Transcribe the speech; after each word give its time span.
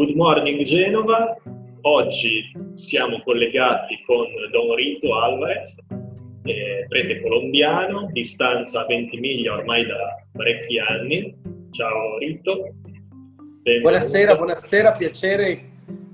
Good 0.00 0.16
morning 0.16 0.62
Genova, 0.62 1.36
oggi 1.82 2.50
siamo 2.72 3.20
collegati 3.22 4.02
con 4.06 4.24
Don 4.50 4.74
Rito 4.74 5.14
Alvarez, 5.14 5.76
prete 6.88 7.20
colombiano, 7.20 8.08
distanza 8.10 8.86
20 8.86 9.18
miglia 9.18 9.52
ormai 9.52 9.84
da 9.84 10.24
parecchi 10.32 10.78
anni. 10.78 11.36
Ciao 11.72 12.16
Rito. 12.16 12.72
Benvenuto. 13.60 13.80
Buonasera, 13.82 14.36
buonasera, 14.36 14.92
piacere, 14.92 15.60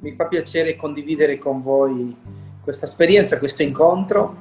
mi 0.00 0.16
fa 0.16 0.26
piacere 0.26 0.74
condividere 0.74 1.38
con 1.38 1.62
voi 1.62 2.12
questa 2.64 2.86
esperienza, 2.86 3.38
questo 3.38 3.62
incontro. 3.62 4.36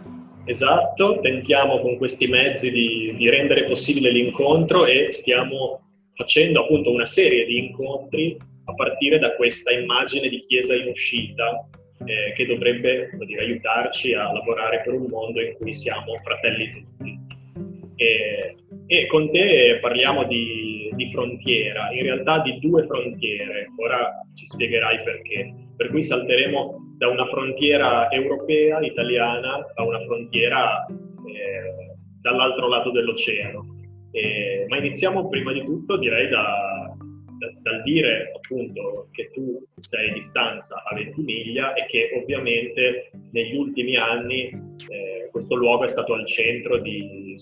Esatto, 0.45 1.19
tentiamo 1.21 1.81
con 1.81 1.97
questi 1.97 2.25
mezzi 2.25 2.71
di, 2.71 3.13
di 3.15 3.29
rendere 3.29 3.65
possibile 3.65 4.09
l'incontro 4.09 4.87
e 4.87 5.11
stiamo 5.11 5.81
facendo 6.15 6.63
appunto 6.63 6.89
una 6.89 7.05
serie 7.05 7.45
di 7.45 7.59
incontri 7.59 8.53
partire 8.75 9.19
da 9.19 9.35
questa 9.35 9.71
immagine 9.71 10.29
di 10.29 10.45
Chiesa 10.47 10.75
in 10.75 10.87
uscita 10.87 11.67
eh, 12.05 12.33
che 12.33 12.45
dovrebbe 12.45 13.09
dire, 13.25 13.41
aiutarci 13.41 14.13
a 14.13 14.31
lavorare 14.31 14.81
per 14.83 14.93
un 14.93 15.07
mondo 15.09 15.41
in 15.41 15.53
cui 15.53 15.73
siamo 15.73 16.15
fratelli 16.23 16.69
tutti. 16.69 17.19
E, 17.95 18.55
e 18.87 19.07
con 19.07 19.31
te 19.31 19.79
parliamo 19.81 20.25
di, 20.25 20.91
di, 20.95 21.11
frontiera, 21.11 21.91
in 21.91 22.03
realtà 22.03 22.39
di 22.39 22.59
due 22.59 22.85
frontiere, 22.85 23.67
ora 23.77 24.11
ci 24.35 24.45
spiegherai 24.45 25.03
perché. 25.03 25.53
Per 25.75 25.89
cui 25.89 26.03
salteremo 26.03 26.95
da 26.97 27.09
una 27.09 27.25
frontiera 27.27 28.09
europea, 28.09 28.79
italiana, 28.79 29.65
a 29.73 29.85
una 29.85 29.99
frontiera 30.05 30.85
eh, 30.85 31.95
dall'altro 32.21 32.67
lato 32.67 32.91
dell'oceano. 32.91 33.73
Eh, 34.11 34.65
ma 34.69 34.77
iniziamo 34.77 35.27
prima 35.27 35.51
di 35.51 35.63
tutto, 35.65 35.97
direi, 35.97 36.29
da, 36.29 36.84
dal 37.61 37.81
dire 37.83 38.31
appunto 38.35 39.09
che 39.11 39.29
tu 39.31 39.63
sei 39.75 40.09
a 40.09 40.13
distanza 40.13 40.83
a 40.83 40.95
20 40.95 41.21
miglia 41.21 41.73
e 41.73 41.85
che 41.87 42.11
ovviamente 42.21 43.11
negli 43.31 43.55
ultimi 43.55 43.95
anni 43.97 44.49
eh, 44.89 45.29
questo 45.31 45.55
luogo 45.55 45.83
è 45.83 45.87
stato 45.87 46.13
al 46.13 46.25
centro 46.25 46.77
di, 46.79 47.35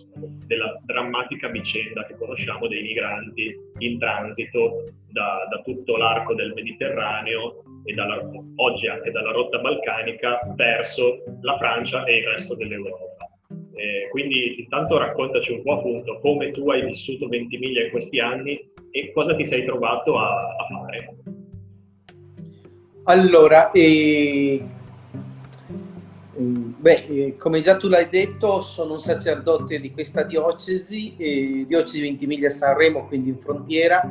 della 0.47 0.79
drammatica 0.83 1.49
vicenda 1.49 2.05
che 2.05 2.15
conosciamo 2.15 2.67
dei 2.67 2.81
migranti 2.81 3.55
in 3.79 3.99
transito 3.99 4.83
da, 5.11 5.47
da 5.49 5.61
tutto 5.61 5.97
l'arco 5.97 6.33
del 6.33 6.53
Mediterraneo 6.53 7.63
e 7.85 7.93
dalla, 7.93 8.19
oggi 8.55 8.87
anche 8.87 9.11
dalla 9.11 9.31
rotta 9.31 9.59
balcanica 9.59 10.39
verso 10.55 11.23
la 11.41 11.57
Francia 11.57 12.03
e 12.05 12.17
il 12.17 12.27
resto 12.27 12.55
dell'Europa. 12.55 13.27
Eh, 13.75 14.07
quindi 14.09 14.61
intanto 14.61 14.97
raccontaci 14.97 15.51
un 15.51 15.61
po' 15.63 15.73
appunto 15.73 16.19
come 16.19 16.51
tu 16.51 16.69
hai 16.69 16.85
vissuto 16.85 17.27
20 17.27 17.57
miglia 17.57 17.83
in 17.83 17.91
questi 17.91 18.19
anni 18.19 18.71
e 18.95 19.11
cosa 19.11 19.35
ti 19.35 19.43
sei 19.43 19.65
trovato 19.65 20.19
a, 20.19 20.37
a 20.37 20.67
fare. 20.71 21.15
Allora, 23.05 23.71
eh, 23.71 24.63
beh, 26.35 27.05
eh, 27.07 27.35
come 27.35 27.59
già 27.61 27.75
tu 27.75 27.87
l'hai 27.87 28.07
detto, 28.07 28.61
sono 28.61 28.93
un 28.93 28.99
sacerdote 28.99 29.79
di 29.79 29.91
questa 29.91 30.21
diocesi, 30.21 31.15
eh, 31.17 31.65
diocesi 31.67 32.01
20 32.01 32.27
miglia 32.27 32.51
Sanremo, 32.51 33.07
quindi 33.07 33.29
in 33.29 33.39
frontiera. 33.39 34.03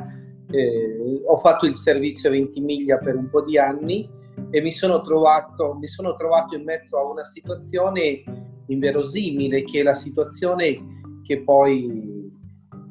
Eh, 0.51 1.21
ho 1.25 1.37
fatto 1.39 1.65
il 1.65 1.77
servizio 1.77 2.27
a 2.27 2.33
20 2.33 2.59
miglia 2.59 2.97
per 2.97 3.15
un 3.15 3.29
po' 3.29 3.41
di 3.41 3.57
anni 3.57 4.07
e 4.51 4.61
mi 4.61 4.71
sono 4.73 4.99
trovato, 4.99 5.75
mi 5.75 5.87
sono 5.87 6.13
trovato 6.15 6.57
in 6.57 6.63
mezzo 6.63 6.97
a 6.97 7.05
una 7.05 7.23
situazione 7.23 8.21
inverosimile, 8.67 9.63
che 9.63 9.79
è 9.79 9.83
la 9.83 9.95
situazione 9.95 11.21
che 11.23 11.39
poi 11.39 12.12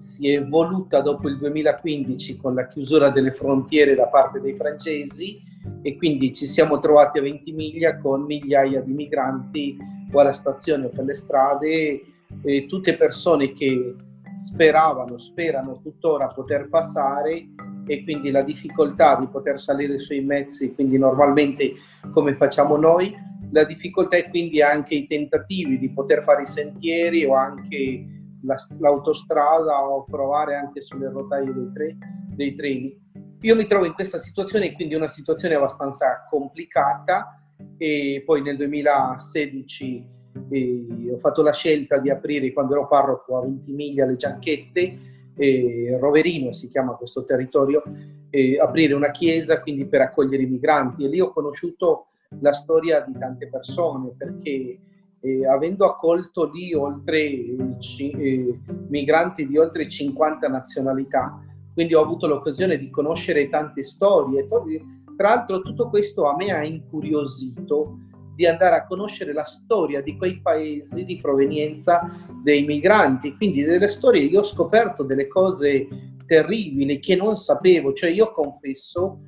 si 0.03 0.29
è 0.29 0.39
evoluta 0.39 1.01
dopo 1.01 1.29
il 1.29 1.39
2015 1.39 2.37
con 2.37 2.55
la 2.55 2.67
chiusura 2.67 3.09
delle 3.11 3.33
frontiere 3.33 3.95
da 3.95 4.09
parte 4.09 4.41
dei 4.41 4.55
francesi 4.55 5.41
e 5.81 5.97
quindi 5.97 6.35
ci 6.35 6.49
siamo 6.49 6.81
trovati 6.81 7.19
a 7.19 7.23
Ventimiglia 7.23 7.97
con 7.99 8.23
migliaia 8.23 8.81
di 8.81 8.93
migranti 8.93 9.77
o 10.11 10.19
alla 10.19 10.33
stazione 10.33 10.89
per 10.89 11.05
le 11.05 11.15
strade, 11.15 12.01
e 12.43 12.67
tutte 12.67 12.97
persone 12.97 13.53
che 13.53 13.95
speravano, 14.35 15.19
sperano 15.19 15.81
tuttora 15.83 16.29
poter 16.29 16.69
passare 16.69 17.49
e 17.87 18.03
quindi 18.05 18.31
la 18.31 18.43
difficoltà 18.43 19.17
di 19.19 19.29
poter 19.29 19.61
salire 19.61 19.99
sui 19.99 20.21
mezzi, 20.21 20.75
quindi 20.75 20.99
normalmente 20.99 21.75
come 22.13 22.35
facciamo 22.35 22.77
noi, 22.77 23.15
la 23.51 23.65
difficoltà 23.65 24.17
è 24.17 24.29
quindi 24.31 24.63
anche 24.63 24.95
i 24.95 25.07
tentativi 25.07 25.79
di 25.79 25.91
poter 25.91 26.23
fare 26.25 26.43
i 26.43 26.47
sentieri 26.47 27.25
o 27.25 27.35
anche 27.35 28.22
la, 28.43 28.57
l'autostrada 28.79 29.83
o 29.85 30.05
provare 30.05 30.57
anche 30.57 30.81
sulle 30.81 31.09
rotaie 31.09 31.53
dei, 31.53 31.71
tre, 31.73 31.97
dei 32.35 32.55
treni. 32.55 33.01
Io 33.41 33.57
mi 33.57 33.67
trovo 33.67 33.85
in 33.85 33.95
questa 33.95 34.19
situazione, 34.19 34.73
quindi 34.73 34.95
una 34.95 35.09
situazione 35.09 35.55
abbastanza 35.55 36.25
complicata 36.29 37.41
e 37.77 38.23
poi 38.25 38.43
nel 38.43 38.57
2016 38.57 40.09
eh, 40.51 40.87
ho 41.13 41.19
fatto 41.19 41.43
la 41.43 41.53
scelta 41.53 41.99
di 41.99 42.11
aprire, 42.11 42.53
quando 42.53 42.75
ero 42.75 42.87
parroco 42.87 43.37
a 43.37 43.43
Ventimiglia, 43.43 44.07
le 44.07 44.17
Gianchette, 44.17 44.99
eh, 45.35 45.97
Roverino 46.01 46.53
si 46.53 46.69
chiama 46.69 46.93
questo 46.93 47.25
territorio, 47.25 47.83
eh, 48.31 48.59
aprire 48.59 48.95
una 48.95 49.11
chiesa 49.11 49.61
quindi 49.61 49.87
per 49.87 50.03
accogliere 50.03 50.43
i 50.43 50.47
migranti 50.47 51.05
e 51.05 51.09
lì 51.09 51.21
ho 51.21 51.33
conosciuto 51.33 52.07
la 52.41 52.53
storia 52.53 53.01
di 53.01 53.13
tante 53.19 53.49
persone 53.49 54.13
perché 54.17 54.79
eh, 55.23 55.47
avendo 55.47 55.87
accolto 55.87 56.51
lì 56.51 56.75
oltre 56.75 57.21
eh, 57.21 58.59
migranti 58.89 59.47
di 59.47 59.57
oltre 59.57 59.89
50 59.89 60.49
nazionalità, 60.49 61.41
quindi 61.73 61.95
ho 61.95 62.03
avuto 62.03 62.27
l'occasione 62.27 62.77
di 62.77 62.91
conoscere 62.91 63.49
tante 63.49 63.83
storie. 63.83 64.45
Tra 64.45 65.29
l'altro 65.29 65.61
tutto 65.63 65.89
questo 65.89 66.25
a 66.25 66.35
me 66.37 66.51
ha 66.51 66.65
incuriosito 66.65 67.99
di 68.35 68.47
andare 68.47 68.77
a 68.77 68.87
conoscere 68.87 69.33
la 69.33 69.45
storia 69.45 70.03
di 70.03 70.17
quei 70.17 70.41
paesi 70.41 71.05
di 71.05 71.17
provenienza 71.17 72.11
dei 72.43 72.65
migranti, 72.65 73.37
quindi 73.37 73.63
delle 73.63 73.89
storie, 73.89 74.23
io 74.23 74.41
ho 74.41 74.45
scoperto 74.45 75.03
delle 75.03 75.29
cose 75.29 75.87
terribili 76.27 76.99
che 76.99 77.15
non 77.15 77.37
sapevo, 77.37 77.93
cioè 77.93 78.11
io 78.11 78.33
confesso 78.33 79.21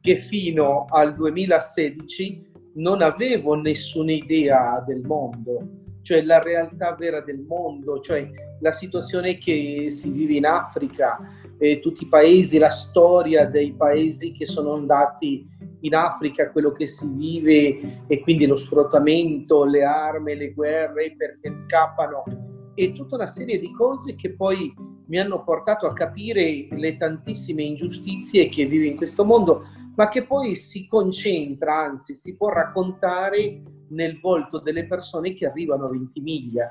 che 0.00 0.18
fino 0.18 0.86
al 0.88 1.14
2016 1.14 2.45
non 2.76 3.02
avevo 3.02 3.54
nessuna 3.54 4.12
idea 4.12 4.82
del 4.86 5.02
mondo, 5.02 5.84
cioè 6.02 6.22
la 6.22 6.40
realtà 6.40 6.94
vera 6.94 7.20
del 7.20 7.40
mondo, 7.40 8.00
cioè 8.00 8.28
la 8.60 8.72
situazione 8.72 9.38
che 9.38 9.86
si 9.88 10.10
vive 10.10 10.34
in 10.34 10.46
Africa, 10.46 11.18
eh, 11.58 11.80
tutti 11.80 12.04
i 12.04 12.08
paesi, 12.08 12.58
la 12.58 12.70
storia 12.70 13.46
dei 13.46 13.72
paesi 13.72 14.32
che 14.32 14.46
sono 14.46 14.74
andati 14.74 15.46
in 15.80 15.94
Africa, 15.94 16.50
quello 16.50 16.72
che 16.72 16.86
si 16.86 17.08
vive 17.12 18.04
e 18.06 18.20
quindi 18.20 18.46
lo 18.46 18.56
sfruttamento, 18.56 19.64
le 19.64 19.84
armi, 19.84 20.36
le 20.36 20.52
guerre 20.52 21.14
perché 21.16 21.50
scappano 21.50 22.24
e 22.74 22.92
tutta 22.92 23.14
una 23.14 23.26
serie 23.26 23.58
di 23.58 23.72
cose 23.72 24.14
che 24.16 24.34
poi 24.34 24.72
mi 25.06 25.18
hanno 25.18 25.42
portato 25.42 25.86
a 25.86 25.92
capire 25.92 26.68
le 26.70 26.96
tantissime 26.96 27.62
ingiustizie 27.62 28.48
che 28.48 28.66
vive 28.66 28.86
in 28.86 28.96
questo 28.96 29.24
mondo, 29.24 29.62
ma 29.96 30.08
che 30.08 30.26
poi 30.26 30.54
si 30.54 30.86
concentra, 30.86 31.84
anzi 31.84 32.14
si 32.14 32.36
può 32.36 32.50
raccontare 32.50 33.62
nel 33.88 34.20
volto 34.20 34.58
delle 34.58 34.86
persone 34.86 35.32
che 35.32 35.46
arrivano 35.46 35.86
a 35.86 35.90
20 35.90 36.20
miglia, 36.20 36.68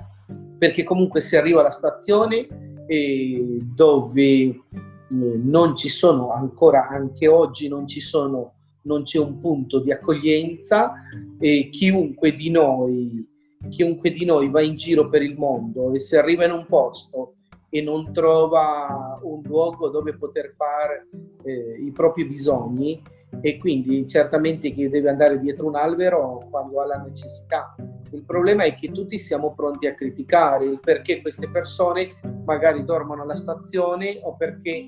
perché 0.57 0.83
comunque 0.83 1.21
si 1.21 1.35
arriva 1.35 1.59
alla 1.59 1.71
stazione 1.71 2.47
eh, 2.87 3.57
dove 3.73 4.61
non 5.09 5.75
ci 5.75 5.89
sono 5.89 6.31
ancora, 6.31 6.87
anche 6.87 7.27
oggi 7.27 7.67
non 7.67 7.87
ci 7.87 7.99
sono, 7.99 8.53
non 8.83 9.03
c'è 9.03 9.19
un 9.19 9.39
punto 9.39 9.79
di 9.79 9.91
accoglienza 9.91 10.93
e 11.39 11.69
chiunque 11.71 12.35
di 12.35 12.49
noi, 12.49 13.27
chiunque 13.69 14.11
di 14.11 14.25
noi 14.25 14.49
va 14.49 14.61
in 14.61 14.75
giro 14.75 15.09
per 15.09 15.21
il 15.21 15.37
mondo 15.37 15.93
e 15.93 15.99
se 15.99 16.17
arriva 16.17 16.45
in 16.45 16.51
un 16.51 16.65
posto 16.67 17.35
e 17.69 17.81
non 17.81 18.13
trova 18.13 19.19
un 19.23 19.41
luogo 19.43 19.89
dove 19.89 20.15
poter 20.15 20.53
fare 20.55 21.07
eh, 21.43 21.81
i 21.83 21.91
propri 21.91 22.25
bisogni, 22.25 23.01
e 23.45 23.57
quindi 23.57 24.07
certamente 24.07 24.71
chi 24.71 24.89
deve 24.89 25.07
andare 25.07 25.39
dietro 25.39 25.67
un 25.67 25.75
albero 25.75 26.47
quando 26.49 26.81
ha 26.81 26.87
la 26.87 26.97
necessità. 26.97 27.75
Il 28.11 28.23
problema 28.23 28.63
è 28.63 28.73
che 28.73 28.91
tutti 28.91 29.19
siamo 29.19 29.53
pronti 29.53 29.85
a 29.85 29.93
criticare 29.93 30.65
il 30.65 30.79
perché 30.79 31.21
queste 31.21 31.47
persone 31.51 32.15
magari 32.43 32.83
dormono 32.83 33.21
alla 33.21 33.35
stazione 33.35 34.19
o 34.23 34.35
perché 34.35 34.87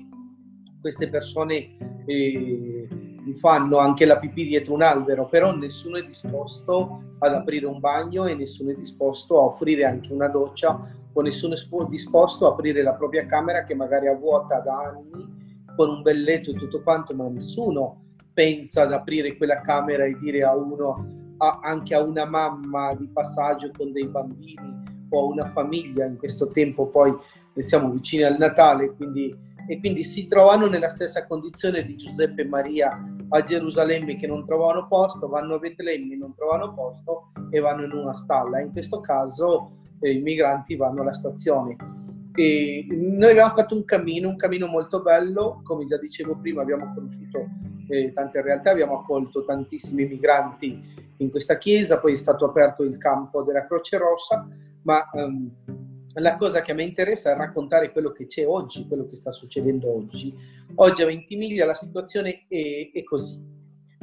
queste 0.80 1.08
persone 1.08 2.02
eh, 2.04 2.88
fanno 3.36 3.78
anche 3.78 4.04
la 4.04 4.18
pipì 4.18 4.46
dietro 4.46 4.74
un 4.74 4.82
albero, 4.82 5.28
però 5.28 5.54
nessuno 5.54 5.96
è 5.96 6.02
disposto 6.02 7.14
ad 7.20 7.34
aprire 7.34 7.66
un 7.66 7.78
bagno 7.78 8.26
e 8.26 8.34
nessuno 8.34 8.72
è 8.72 8.74
disposto 8.74 9.38
a 9.38 9.44
offrire 9.44 9.84
anche 9.84 10.12
una 10.12 10.26
doccia 10.26 10.84
o 11.12 11.20
nessuno 11.20 11.54
è 11.54 11.86
disposto 11.88 12.48
a 12.48 12.54
aprire 12.54 12.82
la 12.82 12.94
propria 12.94 13.24
camera 13.24 13.62
che 13.62 13.76
magari 13.76 14.08
è 14.08 14.16
vuota 14.16 14.58
da 14.58 14.78
anni 14.78 15.62
con 15.76 15.90
un 15.90 16.02
bel 16.02 16.22
letto 16.22 16.50
e 16.50 16.54
tutto 16.54 16.82
quanto, 16.82 17.14
ma 17.14 17.28
nessuno 17.28 18.06
pensa 18.38 18.82
ad 18.82 18.92
aprire 18.92 19.36
quella 19.36 19.60
camera 19.62 20.04
e 20.04 20.16
dire 20.20 20.44
a 20.44 20.54
uno, 20.54 21.34
a, 21.38 21.58
anche 21.60 21.92
a 21.96 22.02
una 22.02 22.24
mamma 22.24 22.94
di 22.94 23.08
passaggio 23.08 23.68
con 23.76 23.90
dei 23.90 24.06
bambini 24.06 24.80
o 25.10 25.20
a 25.20 25.24
una 25.24 25.50
famiglia, 25.50 26.04
in 26.04 26.16
questo 26.18 26.46
tempo 26.46 26.86
poi 26.86 27.12
siamo 27.56 27.90
vicini 27.90 28.22
al 28.22 28.38
Natale, 28.38 28.94
quindi 28.94 29.46
e 29.66 29.80
quindi 29.80 30.04
si 30.04 30.28
trovano 30.28 30.66
nella 30.66 30.88
stessa 30.88 31.26
condizione 31.26 31.84
di 31.84 31.96
Giuseppe 31.96 32.42
e 32.42 32.46
Maria 32.46 32.96
a 33.28 33.42
Gerusalemme 33.42 34.16
che 34.16 34.28
non 34.28 34.46
trovano 34.46 34.86
posto, 34.86 35.28
vanno 35.28 35.56
a 35.56 35.58
Betlemme, 35.58 36.16
non 36.16 36.32
trovano 36.36 36.72
posto 36.72 37.32
e 37.50 37.58
vanno 37.58 37.84
in 37.84 37.92
una 37.92 38.14
stalla. 38.14 38.60
In 38.60 38.70
questo 38.70 39.00
caso 39.00 39.80
eh, 40.00 40.12
i 40.12 40.22
migranti 40.22 40.76
vanno 40.76 41.02
alla 41.02 41.12
stazione. 41.12 41.76
E 42.38 42.86
noi 42.88 43.30
abbiamo 43.30 43.52
fatto 43.52 43.74
un 43.74 43.84
cammino, 43.84 44.28
un 44.28 44.36
cammino 44.36 44.68
molto 44.68 45.02
bello, 45.02 45.60
come 45.64 45.86
già 45.86 45.98
dicevo 45.98 46.36
prima 46.36 46.62
abbiamo 46.62 46.94
conosciuto 46.94 47.48
eh, 47.88 48.12
tante 48.12 48.40
realtà, 48.42 48.70
abbiamo 48.70 49.00
accolto 49.00 49.44
tantissimi 49.44 50.06
migranti 50.06 50.80
in 51.16 51.30
questa 51.30 51.58
chiesa, 51.58 51.98
poi 51.98 52.12
è 52.12 52.16
stato 52.16 52.44
aperto 52.44 52.84
il 52.84 52.96
campo 52.96 53.42
della 53.42 53.66
Croce 53.66 53.98
Rossa, 53.98 54.46
ma 54.82 55.10
um, 55.14 55.50
la 56.12 56.36
cosa 56.36 56.60
che 56.60 56.70
a 56.70 56.74
me 56.76 56.84
interessa 56.84 57.32
è 57.32 57.36
raccontare 57.36 57.90
quello 57.90 58.12
che 58.12 58.28
c'è 58.28 58.46
oggi, 58.46 58.86
quello 58.86 59.08
che 59.08 59.16
sta 59.16 59.32
succedendo 59.32 59.92
oggi. 59.92 60.32
Oggi 60.76 61.02
a 61.02 61.06
Ventimiglia 61.06 61.66
la 61.66 61.74
situazione 61.74 62.44
è, 62.46 62.90
è 62.92 63.02
così, 63.02 63.36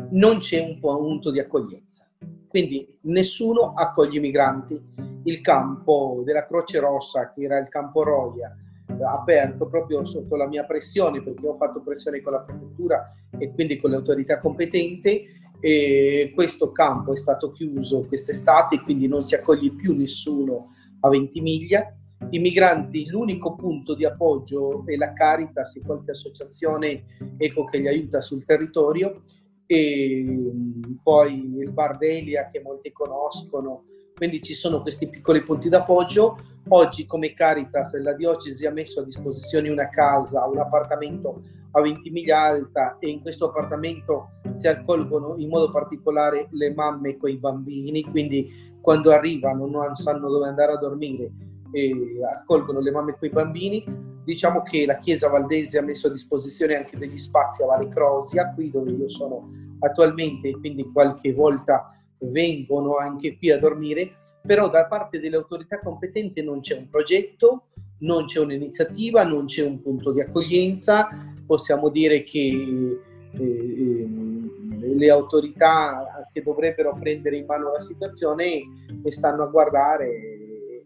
non 0.10 0.40
c'è 0.40 0.60
un 0.60 0.78
punto 0.82 1.32
di 1.32 1.40
accoglienza, 1.40 2.06
quindi 2.50 2.98
nessuno 3.04 3.76
accoglie 3.76 4.18
i 4.18 4.22
migranti. 4.22 5.15
Il 5.26 5.42
campo 5.42 6.22
della 6.24 6.46
Croce 6.48 6.80
Rossa, 6.80 7.32
che 7.32 7.44
era 7.44 7.60
il 7.60 7.70
campo 7.70 8.04
Roia, 8.04 8.56
aperto 9.04 9.68
proprio 9.68 10.04
sotto 10.04 10.36
la 10.36 10.48
mia 10.48 10.64
pressione, 10.64 11.22
perché 11.22 11.48
ho 11.48 11.58
fatto 11.58 11.82
pressione 11.82 12.22
con 12.22 12.34
la 12.34 12.40
prefettura 12.40 13.12
e 13.38 13.52
quindi 13.52 13.78
con 13.78 13.90
le 13.90 13.98
autorità 13.98 14.40
competenti, 14.40 15.28
e 15.60 16.32
questo 16.36 16.72
campo 16.72 17.14
è 17.14 17.18
stato 17.18 17.52
chiuso 17.52 18.02
quest'estate, 18.08 18.82
quindi 18.82 19.08
non 19.08 19.26
si 19.26 19.36
accoglie 19.36 19.72
più 19.72 19.96
nessuno 19.96 20.74
a 21.00 21.10
Ventimiglia. 21.10 21.92
I 22.30 22.40
migranti 22.40 23.08
l'unico 23.08 23.56
punto 23.56 23.96
di 23.96 24.06
appoggio 24.06 24.84
è 24.86 24.96
la 24.96 25.14
Caritas 25.14 25.76
e 25.76 25.82
qualche 25.82 26.12
associazione 26.12 27.06
eco 27.38 27.66
che 27.66 27.80
li 27.80 27.88
aiuta 27.88 28.22
sul 28.22 28.46
territorio 28.46 29.24
e 29.66 30.24
mm, 30.24 30.82
poi 31.02 31.58
il 31.58 31.72
Bar 31.72 31.98
Delia 31.98 32.50
che 32.52 32.62
molti 32.62 32.92
conoscono, 32.92 33.86
quindi 34.16 34.42
ci 34.42 34.54
sono 34.54 34.82
questi 34.82 35.08
piccoli 35.08 35.44
punti 35.44 35.70
d'appoggio. 35.70 36.38
Oggi 36.70 37.06
come 37.06 37.34
Caritas 37.34 38.00
la 38.00 38.14
diocesi 38.14 38.66
ha 38.66 38.72
messo 38.72 39.02
a 39.02 39.04
disposizione 39.04 39.70
una 39.70 39.90
casa, 39.90 40.46
un 40.46 40.58
appartamento 40.58 41.44
a 41.72 41.82
20 41.82 42.10
miglia 42.10 42.40
alta 42.40 42.98
e 43.00 43.10
in 43.10 43.22
questo 43.22 43.50
appartamento 43.50 44.40
si 44.52 44.68
accolgono 44.68 45.36
in 45.38 45.50
modo 45.50 45.70
particolare 45.70 46.48
le 46.52 46.74
mamme 46.74 47.18
con 47.18 47.30
i 47.30 47.38
bambini, 47.38 48.04
quindi 48.04 48.74
quando 48.82 49.12
arrivano 49.12 49.68
non 49.68 49.96
sanno 49.96 50.30
dove 50.30 50.48
andare 50.48 50.72
a 50.72 50.78
dormire 50.78 51.32
e 51.72 51.94
accolgono 52.24 52.80
le 52.80 52.92
mamme 52.92 53.18
con 53.18 53.28
i 53.28 53.32
bambini. 53.32 53.84
Diciamo 54.24 54.64
che 54.64 54.86
la 54.86 54.98
Chiesa 54.98 55.28
Valdese 55.28 55.78
ha 55.78 55.84
messo 55.84 56.08
a 56.08 56.12
disposizione 56.12 56.78
anche 56.78 56.98
degli 56.98 57.18
spazi 57.18 57.62
a 57.62 57.66
Valle 57.66 57.90
Crosia, 57.90 58.54
qui 58.54 58.72
dove 58.72 58.92
io 58.92 59.10
sono 59.10 59.52
attualmente, 59.80 60.52
quindi 60.58 60.90
qualche 60.92 61.34
volta 61.34 61.92
vengono 62.20 62.98
anche 62.98 63.38
qui 63.38 63.52
a 63.52 63.60
dormire, 63.60 64.12
però 64.42 64.70
da 64.70 64.86
parte 64.86 65.20
delle 65.20 65.36
autorità 65.36 65.80
competenti 65.80 66.44
non 66.44 66.62
c'è 66.62 66.78
un 66.78 66.90
progetto, 66.90 67.68
non 68.00 68.26
c'è 68.26 68.40
un'iniziativa, 68.40 69.24
non 69.24 69.46
c'è 69.46 69.66
un 69.66 69.82
punto 69.82 70.12
di 70.12 70.22
accoglienza, 70.22 71.10
possiamo 71.46 71.90
dire 71.90 72.24
che 72.24 72.40
eh, 72.40 73.42
ehm, 73.42 74.98
le 74.98 75.10
autorità 75.10 76.28
che 76.32 76.42
dovrebbero 76.42 76.98
prendere 77.00 77.38
in 77.38 77.46
mano 77.46 77.72
la 77.72 77.82
situazione 77.82 78.62
stanno 79.08 79.44
a 79.44 79.48
guardare 79.48 80.10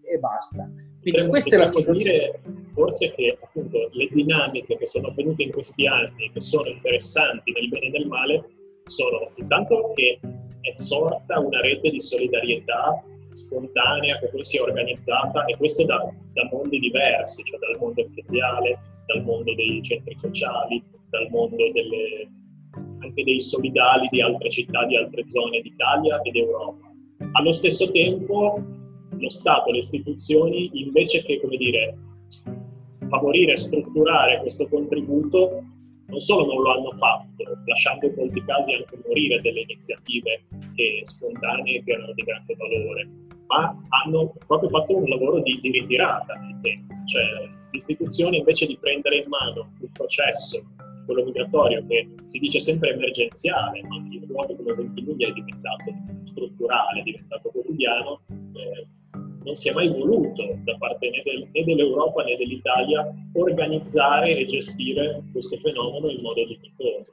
e 0.04 0.18
basta. 0.18 0.70
Quindi 1.02 1.22
potremmo, 1.22 1.30
questa 1.30 1.56
è 1.56 1.60
la 1.60 1.68
situazione. 1.68 2.40
forse 2.74 3.14
che 3.14 3.38
appunto 3.42 3.90
le 3.92 4.08
dinamiche 4.12 4.78
che 4.78 4.86
sono 4.86 5.08
avvenute 5.08 5.44
in 5.44 5.52
questi 5.52 5.88
anni, 5.88 6.32
che 6.34 6.42
sono 6.42 6.68
interessanti 6.68 7.52
nel 7.52 7.70
bene 7.70 7.86
e 7.86 7.90
nel 7.90 8.08
male, 8.08 8.50
sono 8.84 9.32
intanto 9.36 9.94
che 9.96 10.20
è 10.62 10.72
sorta 10.74 11.40
una 11.40 11.62
rete 11.62 11.90
di 11.90 12.00
solidarietà 12.00 13.04
spontanea 13.32 14.18
che 14.20 14.28
poi 14.28 14.44
si 14.44 14.58
è 14.58 14.62
organizzata 14.62 15.46
e 15.46 15.56
questo 15.58 15.86
da, 15.86 15.98
da 16.34 16.50
mondi 16.52 16.80
diversi, 16.80 17.44
cioè 17.44 17.60
dal 17.60 17.78
mondo 17.80 18.02
ecclesiale, 18.02 18.80
dal 19.06 19.24
mondo 19.24 19.54
dei 19.56 19.82
centri 19.84 20.16
sociali, 20.18 20.84
dal 21.10 21.28
mondo 21.30 21.72
delle, 21.72 22.30
anche 23.00 23.24
dei 23.24 23.42
solidali 23.42 24.08
di 24.12 24.22
altre 24.22 24.50
città, 24.50 24.86
di 24.86 24.98
altre 24.98 25.24
zone 25.30 25.62
d'Italia 25.62 26.22
ed 26.22 26.36
Europa. 26.36 26.88
Allo 27.34 27.52
stesso 27.52 27.92
tempo 27.92 28.62
lo 29.12 29.30
Stato, 29.30 29.72
le 29.72 29.80
istituzioni, 29.80 30.70
invece 30.74 31.24
che, 31.24 31.40
come 31.42 31.58
dire, 31.58 31.98
favorire 33.10 33.58
strutturare 33.58 34.40
questo 34.40 34.68
contributo, 34.68 35.64
non 36.10 36.20
solo 36.20 36.46
non 36.46 36.62
lo 36.62 36.72
hanno 36.72 36.92
fatto, 36.98 37.44
lasciando 37.66 38.08
in 38.08 38.14
molti 38.16 38.44
casi 38.44 38.74
anche 38.74 39.00
morire 39.06 39.40
delle 39.40 39.62
iniziative 39.62 40.44
che, 40.76 41.00
spontanee 41.04 41.84
che 41.84 41.92
erano 41.92 42.14
di 42.14 42.24
grande 42.24 42.56
valore, 42.56 43.10
ma 43.48 43.76
hanno 44.04 44.34
proprio 44.46 44.70
fatto 44.70 44.96
un 44.96 45.08
lavoro 45.08 45.40
di, 45.42 45.60
di 45.62 45.72
ritirata 45.72 46.34
nel 46.34 46.60
tempo. 46.62 46.94
Cioè, 47.06 47.50
l'istituzione 47.72 48.38
invece 48.38 48.66
di 48.66 48.78
prendere 48.78 49.18
in 49.18 49.30
mano 49.30 49.72
un 49.80 49.92
processo, 49.92 50.64
quello 51.06 51.24
migratorio, 51.24 51.86
che 51.88 52.08
si 52.26 52.40
dice 52.40 52.60
sempre 52.60 52.94
emergenziale, 52.94 53.82
ma 53.84 53.96
in 53.96 54.26
luoghi 54.28 54.56
come 54.56 54.74
Ventimiglia 54.74 55.28
è 55.28 55.32
diventato 55.32 55.94
strutturale, 56.26 57.00
è 57.00 57.04
diventato 57.04 57.50
quotidiano, 57.50 58.22
eh, 58.30 58.88
non 59.44 59.56
si 59.56 59.70
è 59.70 59.74
mai 59.74 59.88
voluto 59.88 60.58
da 60.64 60.76
parte 60.78 61.10
né, 61.10 61.22
del, 61.24 61.48
né, 61.52 61.64
dell'Europa 61.64 62.24
né 62.24 62.36
dell'Italia 62.38 63.08
organizzare 63.34 64.38
e 64.38 64.46
gestire 64.46 65.24
questo 65.32 65.58
fenomeno 65.58 66.10
in 66.10 66.22
modo 66.22 66.46
dignitoso. 66.46 67.12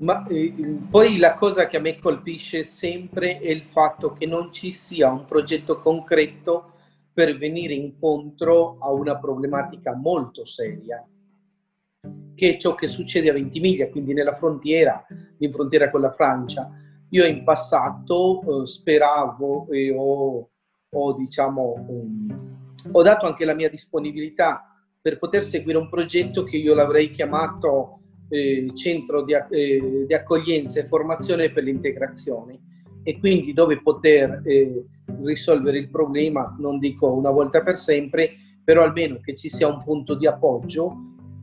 Ma 0.00 0.26
eh, 0.28 0.52
poi 0.88 1.18
la 1.18 1.34
cosa 1.34 1.66
che 1.66 1.76
a 1.76 1.80
me 1.80 1.98
colpisce 1.98 2.62
sempre 2.62 3.38
è 3.38 3.50
il 3.50 3.64
fatto 3.64 4.12
che 4.12 4.26
non 4.26 4.50
ci 4.52 4.72
sia 4.72 5.10
un 5.10 5.26
progetto 5.26 5.78
concreto 5.78 6.72
per 7.12 7.36
venire 7.36 7.74
incontro 7.74 8.78
a 8.80 8.90
una 8.92 9.18
problematica 9.18 9.94
molto 9.94 10.46
seria, 10.46 11.06
che 12.34 12.54
è 12.54 12.56
ciò 12.56 12.74
che 12.74 12.88
succede 12.88 13.28
a 13.28 13.34
Ventimiglia, 13.34 13.90
quindi 13.90 14.14
nella 14.14 14.36
frontiera, 14.36 15.04
in 15.38 15.52
frontiera 15.52 15.90
con 15.90 16.00
la 16.00 16.12
Francia. 16.12 16.70
Io 17.10 17.26
in 17.26 17.44
passato 17.44 18.62
eh, 18.62 18.66
speravo 18.66 19.68
e 19.70 19.94
ho 19.94 20.48
ho, 20.92 21.12
diciamo, 21.14 21.74
um, 21.86 22.58
ho 22.92 23.02
dato 23.02 23.26
anche 23.26 23.44
la 23.44 23.54
mia 23.54 23.68
disponibilità 23.68 24.64
per 25.00 25.18
poter 25.18 25.44
seguire 25.44 25.78
un 25.78 25.88
progetto 25.88 26.42
che 26.42 26.56
io 26.56 26.74
l'avrei 26.74 27.10
chiamato 27.10 28.00
eh, 28.28 28.70
Centro 28.74 29.22
di, 29.22 29.32
eh, 29.32 30.04
di, 30.06 30.14
Accoglienza 30.14 30.80
e 30.80 30.86
Formazione 30.86 31.50
per 31.50 31.64
l'Integrazione. 31.64 32.58
E 33.02 33.18
quindi 33.18 33.52
dove 33.52 33.80
poter 33.80 34.42
eh, 34.44 34.84
risolvere 35.22 35.78
il 35.78 35.88
problema, 35.88 36.54
non 36.58 36.78
dico 36.78 37.10
una 37.12 37.30
volta 37.30 37.62
per 37.62 37.78
sempre, 37.78 38.32
però 38.62 38.82
almeno 38.82 39.18
che 39.22 39.34
ci 39.34 39.48
sia 39.48 39.68
un 39.68 39.78
punto 39.82 40.14
di 40.14 40.26
appoggio, 40.26 40.94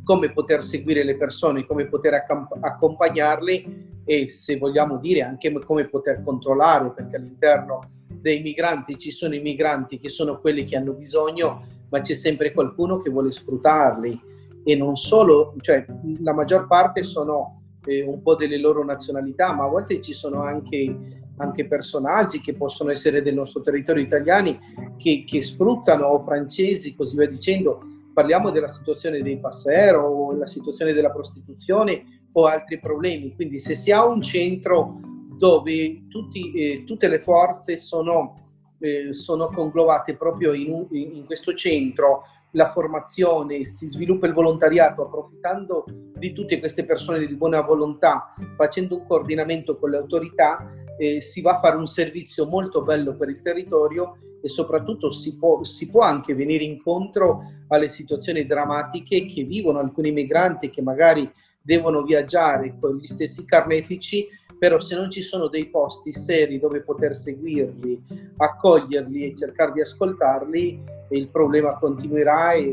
come 0.04 0.32
poter 0.32 0.64
seguire 0.64 1.04
le 1.04 1.18
persone, 1.18 1.66
come 1.66 1.88
poter 1.88 2.14
accamp- 2.14 2.58
accompagnarle 2.62 3.64
e 4.06 4.28
se 4.30 4.58
vogliamo 4.58 4.98
dire 4.98 5.22
anche 5.22 5.52
come 5.52 5.88
poter 5.90 6.22
controllare, 6.24 6.92
perché 6.92 7.18
all'interno 7.18 7.80
dei 8.22 8.42
migranti 8.42 8.98
ci 8.98 9.12
sono 9.12 9.36
i 9.36 9.40
migranti 9.40 10.00
che 10.00 10.10
sono 10.10 10.40
quelli 10.40 10.66
che 10.66 10.76
hanno 10.76 10.94
bisogno, 10.94 11.66
ma 11.90 12.02
c'è 12.02 12.14
sempre 12.14 12.52
qualcuno 12.52 13.00
che 13.00 13.10
vuole 13.10 13.32
sfruttarli 13.32 14.22
e 14.64 14.76
non 14.76 14.98
solo, 14.98 15.56
cioè 15.62 15.86
la 16.22 16.34
maggior 16.34 16.68
parte 16.68 17.04
sono 17.04 17.62
eh, 17.86 18.04
un 18.04 18.22
po' 18.22 18.36
delle 18.36 18.58
loro 18.58 18.84
nazionalità, 18.84 19.54
ma 19.54 19.64
a 19.64 19.70
volte 19.70 20.02
ci 20.02 20.14
sono 20.14 20.42
anche, 20.42 21.24
anche 21.38 21.66
personaggi 21.68 22.42
che 22.42 22.54
possono 22.54 22.92
essere 22.92 23.22
del 23.22 23.34
nostro 23.34 23.62
territorio 23.62 24.04
italiani 24.04 24.60
che, 24.98 25.24
che 25.26 25.42
sfruttano 25.42 26.08
o 26.08 26.24
francesi, 26.24 26.96
così 26.96 27.16
via 27.16 27.30
dicendo. 27.30 27.82
Parliamo 28.14 28.50
della 28.50 28.68
situazione 28.68 29.22
dei 29.22 29.38
passero 29.40 30.02
o 30.02 30.34
la 30.34 30.48
situazione 30.48 30.92
della 30.92 31.12
prostituzione 31.12 32.04
o 32.32 32.46
altri 32.46 32.80
problemi. 32.80 33.36
Quindi 33.36 33.60
se 33.60 33.76
si 33.76 33.92
ha 33.92 34.06
un 34.06 34.22
centro 34.22 35.00
dove 35.38 36.08
tutti, 36.08 36.52
eh, 36.52 36.84
tutte 36.84 37.08
le 37.08 37.22
forze 37.22 37.78
sono, 37.78 38.34
eh, 38.80 39.14
sono 39.14 39.48
conglobate 39.48 40.16
proprio 40.16 40.54
in, 40.54 40.88
in, 40.92 41.26
questo 41.26 41.54
centro, 41.54 42.24
la 42.52 42.72
formazione, 42.72 43.64
si 43.64 43.88
sviluppa 43.88 44.26
il 44.26 44.34
volontariato 44.34 45.04
approfittando 45.04 45.86
di 46.16 46.34
tutte 46.34 46.60
queste 46.60 46.86
persone 46.86 47.26
di 47.26 47.36
buona 47.36 47.62
volontà, 47.62 48.34
facendo 48.56 48.98
un 48.98 49.06
coordinamento 49.06 49.78
con 49.78 49.92
le 49.92 49.98
autorità, 49.98 50.74
eh, 50.98 51.22
si 51.22 51.42
va 51.42 51.58
a 51.58 51.60
fare 51.60 51.78
un 51.78 51.86
servizio 51.86 52.48
molto 52.48 52.82
bello 52.82 53.16
per 53.16 53.30
il 53.30 53.42
territorio 53.44 54.18
e 54.42 54.48
soprattutto 54.48 55.12
si 55.12 55.38
può, 55.38 55.64
si 55.64 55.90
può 55.90 56.02
anche 56.02 56.34
venire 56.34 56.64
incontro 56.64 57.44
alle 57.68 57.90
situazioni 57.90 58.46
drammatiche 58.46 59.28
che 59.28 59.44
vivono 59.44 59.80
alcuni 59.80 60.12
migranti 60.12 60.70
che 60.70 60.82
magari 60.82 61.30
devono 61.62 62.02
viaggiare 62.02 62.78
con 62.80 62.96
gli 62.96 63.08
stessi 63.08 63.46
carnefici 63.46 64.26
però 64.58 64.80
se 64.80 64.96
non 64.96 65.12
ci 65.12 65.22
sono 65.22 65.48
dei 65.48 65.68
posti 65.70 66.12
seri 66.14 66.60
dove 66.60 66.82
poter 66.82 67.16
seguirli, 67.16 68.02
accoglierli 68.38 69.26
e 69.26 69.36
cercare 69.36 69.72
di 69.74 69.82
ascoltarli, 69.82 70.84
il 71.10 71.28
problema 71.30 71.78
continuerà 71.78 72.54
e, 72.54 72.64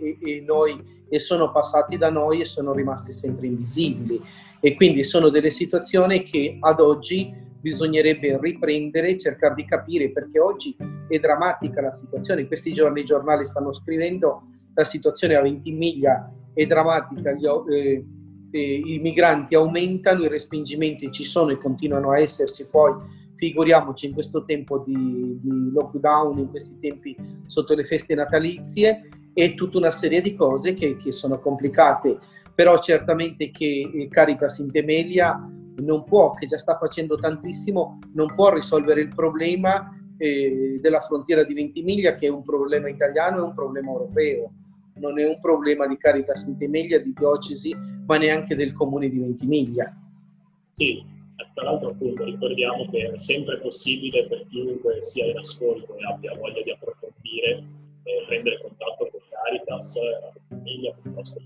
e, 0.00 0.18
e, 0.20 0.40
noi, 0.46 1.04
e 1.08 1.18
sono 1.18 1.50
passati 1.50 1.96
da 1.98 2.10
noi 2.10 2.40
e 2.40 2.44
sono 2.44 2.72
rimasti 2.72 3.12
sempre 3.12 3.46
invisibili. 3.46 4.20
E 4.60 4.74
quindi 4.74 5.02
sono 5.02 5.28
delle 5.28 5.50
situazioni 5.50 6.22
che 6.22 6.56
ad 6.60 6.80
oggi 6.80 7.34
bisognerebbe 7.60 8.38
riprendere 8.40 9.08
e 9.08 9.18
cercare 9.18 9.54
di 9.54 9.64
capire 9.64 10.10
perché 10.10 10.38
oggi 10.38 10.76
è 11.08 11.18
drammatica 11.18 11.80
la 11.80 11.92
situazione. 11.92 12.42
In 12.42 12.46
questi 12.46 12.72
giorni 12.72 13.00
i 13.00 13.04
giornali 13.04 13.44
stanno 13.44 13.72
scrivendo 13.72 14.42
la 14.74 14.84
situazione 14.84 15.34
a 15.34 15.42
Ventimiglia 15.42 16.32
è 16.54 16.66
drammatica, 16.66 17.32
gli, 17.32 17.46
eh, 17.46 18.04
eh, 18.52 18.82
i 18.84 18.98
migranti 18.98 19.54
aumentano, 19.54 20.24
i 20.24 20.28
respingimenti 20.28 21.10
ci 21.10 21.24
sono 21.24 21.50
e 21.50 21.58
continuano 21.58 22.10
a 22.10 22.20
esserci, 22.20 22.66
poi 22.66 22.94
figuriamoci 23.36 24.06
in 24.06 24.12
questo 24.12 24.44
tempo 24.44 24.84
di, 24.86 25.38
di 25.40 25.70
lockdown, 25.72 26.38
in 26.38 26.50
questi 26.50 26.78
tempi 26.78 27.16
sotto 27.46 27.74
le 27.74 27.84
feste 27.84 28.14
natalizie 28.14 29.08
e 29.32 29.54
tutta 29.54 29.78
una 29.78 29.90
serie 29.90 30.20
di 30.20 30.34
cose 30.36 30.74
che, 30.74 30.96
che 30.96 31.10
sono 31.10 31.40
complicate, 31.40 32.18
però 32.54 32.78
certamente 32.78 33.50
che 33.50 34.06
Caritas 34.10 34.58
in 34.58 34.70
Temelia 34.70 35.50
non 35.78 36.04
può, 36.04 36.30
che 36.30 36.46
già 36.46 36.58
sta 36.58 36.76
facendo 36.76 37.16
tantissimo, 37.16 37.98
non 38.12 38.32
può 38.34 38.52
risolvere 38.52 39.00
il 39.00 39.08
problema 39.08 39.90
eh, 40.18 40.78
della 40.80 41.00
frontiera 41.00 41.42
di 41.42 41.54
Ventimiglia 41.54 42.14
che 42.14 42.26
è 42.26 42.30
un 42.30 42.42
problema 42.42 42.88
italiano 42.88 43.38
e 43.38 43.40
un 43.40 43.54
problema 43.54 43.90
europeo 43.90 44.52
non 44.94 45.18
è 45.18 45.26
un 45.26 45.40
problema 45.40 45.86
di 45.86 45.96
Caritas 45.96 46.44
Ventimiglia, 46.44 46.98
di 46.98 47.12
diocesi, 47.16 47.74
ma 48.06 48.16
neanche 48.18 48.54
del 48.54 48.72
comune 48.72 49.08
di 49.08 49.18
Ventimiglia. 49.18 49.94
Sì, 50.72 51.04
tra 51.54 51.64
l'altro 51.64 51.90
appunto 51.90 52.24
ricordiamo 52.24 52.88
che 52.90 53.12
è 53.12 53.18
sempre 53.18 53.58
possibile 53.58 54.26
per 54.26 54.46
chiunque 54.48 55.02
sia 55.02 55.26
in 55.26 55.38
ascolto 55.38 55.96
e 55.96 56.04
abbia 56.04 56.34
voglia 56.34 56.62
di 56.62 56.70
approfondire 56.70 57.64
eh, 58.04 58.24
prendere 58.26 58.60
contatto 58.60 59.08
con 59.10 59.20
Caritas, 59.28 59.96
la 59.96 60.32
famiglia, 60.48 60.94
piuttosto 61.00 61.40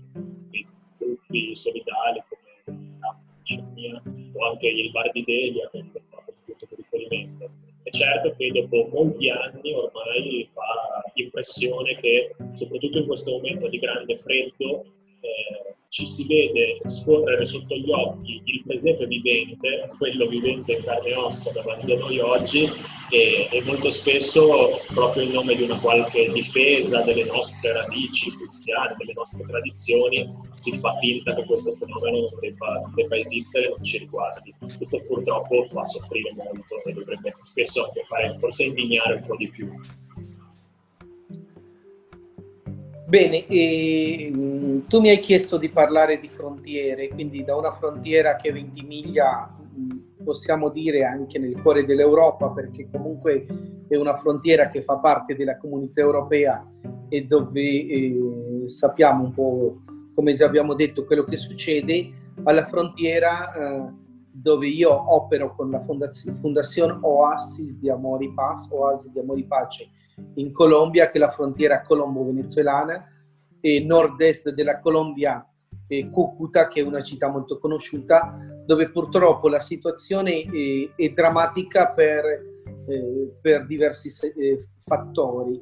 che 0.51 0.65
gruppi 0.97 1.55
solidali 1.55 2.23
come 2.27 2.97
la 2.99 3.17
Cirnia 3.43 4.01
o 4.33 4.49
anche 4.49 4.67
il 4.67 4.91
Bar 4.91 5.11
di 5.11 5.23
Delia 5.23 5.69
che 5.71 5.79
è 5.79 6.01
fatto 6.09 6.33
punto 6.45 6.65
di 6.69 6.75
riferimento 6.75 7.66
certo 7.97 8.35
che 8.37 8.51
dopo 8.51 8.89
molti 8.93 9.29
anni 9.29 9.73
ormai 9.73 10.49
fa 10.53 11.03
impressione 11.15 11.97
che, 11.99 12.35
soprattutto 12.53 12.99
in 12.99 13.07
questo 13.07 13.31
momento 13.31 13.67
di 13.67 13.79
grande 13.79 14.17
freddo, 14.17 14.85
eh, 15.21 15.66
ci 15.97 16.07
si 16.07 16.27
vede 16.27 16.77
scorrere 16.85 17.43
sotto 17.47 17.75
gli 17.75 17.89
occhi 17.89 18.39
il 18.45 18.63
presente 18.63 19.07
vivente, 19.07 19.89
quello 19.97 20.27
vivente 20.27 20.73
in 20.73 20.83
carne 20.83 21.09
e 21.09 21.15
ossa 21.15 21.51
davanti 21.53 21.91
a 21.91 21.97
noi 21.97 22.19
oggi 22.19 22.69
e, 23.09 23.47
e, 23.51 23.63
molto 23.63 23.89
spesso 23.89 24.79
proprio 24.93 25.23
in 25.23 25.31
nome 25.31 25.55
di 25.55 25.63
una 25.63 25.79
qualche 25.79 26.31
difesa 26.31 27.01
delle 27.01 27.25
nostre 27.25 27.73
radici 27.73 28.29
cristiane, 28.29 28.93
delle 28.95 29.13
nostre 29.15 29.43
tradizioni, 29.43 30.29
si 30.53 30.77
fa 30.77 30.93
finta 30.99 31.33
che 31.33 31.45
questo 31.45 31.73
fenomeno 31.73 32.19
non 32.19 32.39
debba, 32.41 32.91
debba 32.93 33.17
esistere 33.17 33.65
e 33.65 33.69
non 33.69 33.83
ci 33.83 33.97
riguardi. 33.97 34.53
Questo 34.59 35.01
purtroppo 35.07 35.65
fa 35.65 35.83
soffrire 35.83 36.31
molto 36.35 36.83
e 36.85 36.93
dovrebbe 36.93 37.33
spesso 37.41 37.85
anche 37.85 38.05
fare 38.07 38.37
forse 38.39 38.65
indignare 38.65 39.15
un 39.15 39.23
po' 39.25 39.35
di 39.35 39.49
più. 39.49 39.67
Bene, 43.07 43.47
e, 43.47 44.29
mm, 44.35 44.79
tu 44.89 44.99
mi 44.99 45.07
hai 45.07 45.19
chiesto 45.19 45.55
di 45.55 45.69
parlare 45.69 46.19
di 46.19 46.27
frontiere, 46.27 47.07
quindi 47.07 47.41
da 47.45 47.55
una 47.55 47.71
frontiera 47.71 48.35
che 48.35 48.49
è 48.49 48.51
Ventimiglia 48.51 49.49
mm, 49.49 50.25
possiamo 50.25 50.67
dire 50.67 51.05
anche 51.05 51.39
nel 51.39 51.61
cuore 51.61 51.85
dell'Europa, 51.85 52.49
perché 52.49 52.89
comunque 52.91 53.45
è 53.87 53.95
una 53.95 54.17
frontiera 54.17 54.67
che 54.67 54.83
fa 54.83 54.97
parte 54.97 55.37
della 55.37 55.57
comunità 55.57 56.01
europea 56.01 56.69
e 57.07 57.23
dove 57.23 57.61
eh, 57.61 58.63
sappiamo 58.65 59.23
un 59.23 59.33
po', 59.33 59.77
come 60.13 60.33
già 60.33 60.45
abbiamo 60.45 60.73
detto, 60.73 61.05
quello 61.05 61.23
che 61.23 61.37
succede, 61.37 62.11
alla 62.43 62.65
frontiera 62.65 63.53
eh, 63.53 63.93
dove 64.29 64.67
io 64.67 65.15
opero 65.15 65.55
con 65.55 65.71
la 65.71 65.81
fondazione 65.81 66.97
Oasis 66.99 67.79
di 67.79 67.89
Amori 67.89 68.33
Pace, 68.33 68.67
Oasis 68.73 69.13
di 69.13 69.19
Amori 69.19 69.45
Pace 69.45 69.91
in 70.35 70.51
Colombia, 70.51 71.09
che 71.09 71.17
è 71.17 71.21
la 71.21 71.31
frontiera 71.31 71.81
colombo-venezuelana, 71.81 73.11
e 73.59 73.79
nord-est 73.81 74.51
della 74.51 74.79
Colombia, 74.79 75.45
eh, 75.87 76.07
Cúcuta, 76.09 76.67
che 76.67 76.81
è 76.81 76.83
una 76.83 77.01
città 77.01 77.29
molto 77.29 77.59
conosciuta, 77.59 78.37
dove 78.65 78.89
purtroppo 78.89 79.47
la 79.47 79.59
situazione 79.59 80.43
è, 80.43 80.91
è 80.95 81.09
drammatica 81.09 81.91
per, 81.91 82.25
eh, 82.87 83.31
per 83.41 83.65
diversi 83.65 84.09
eh, 84.37 84.67
fattori. 84.83 85.59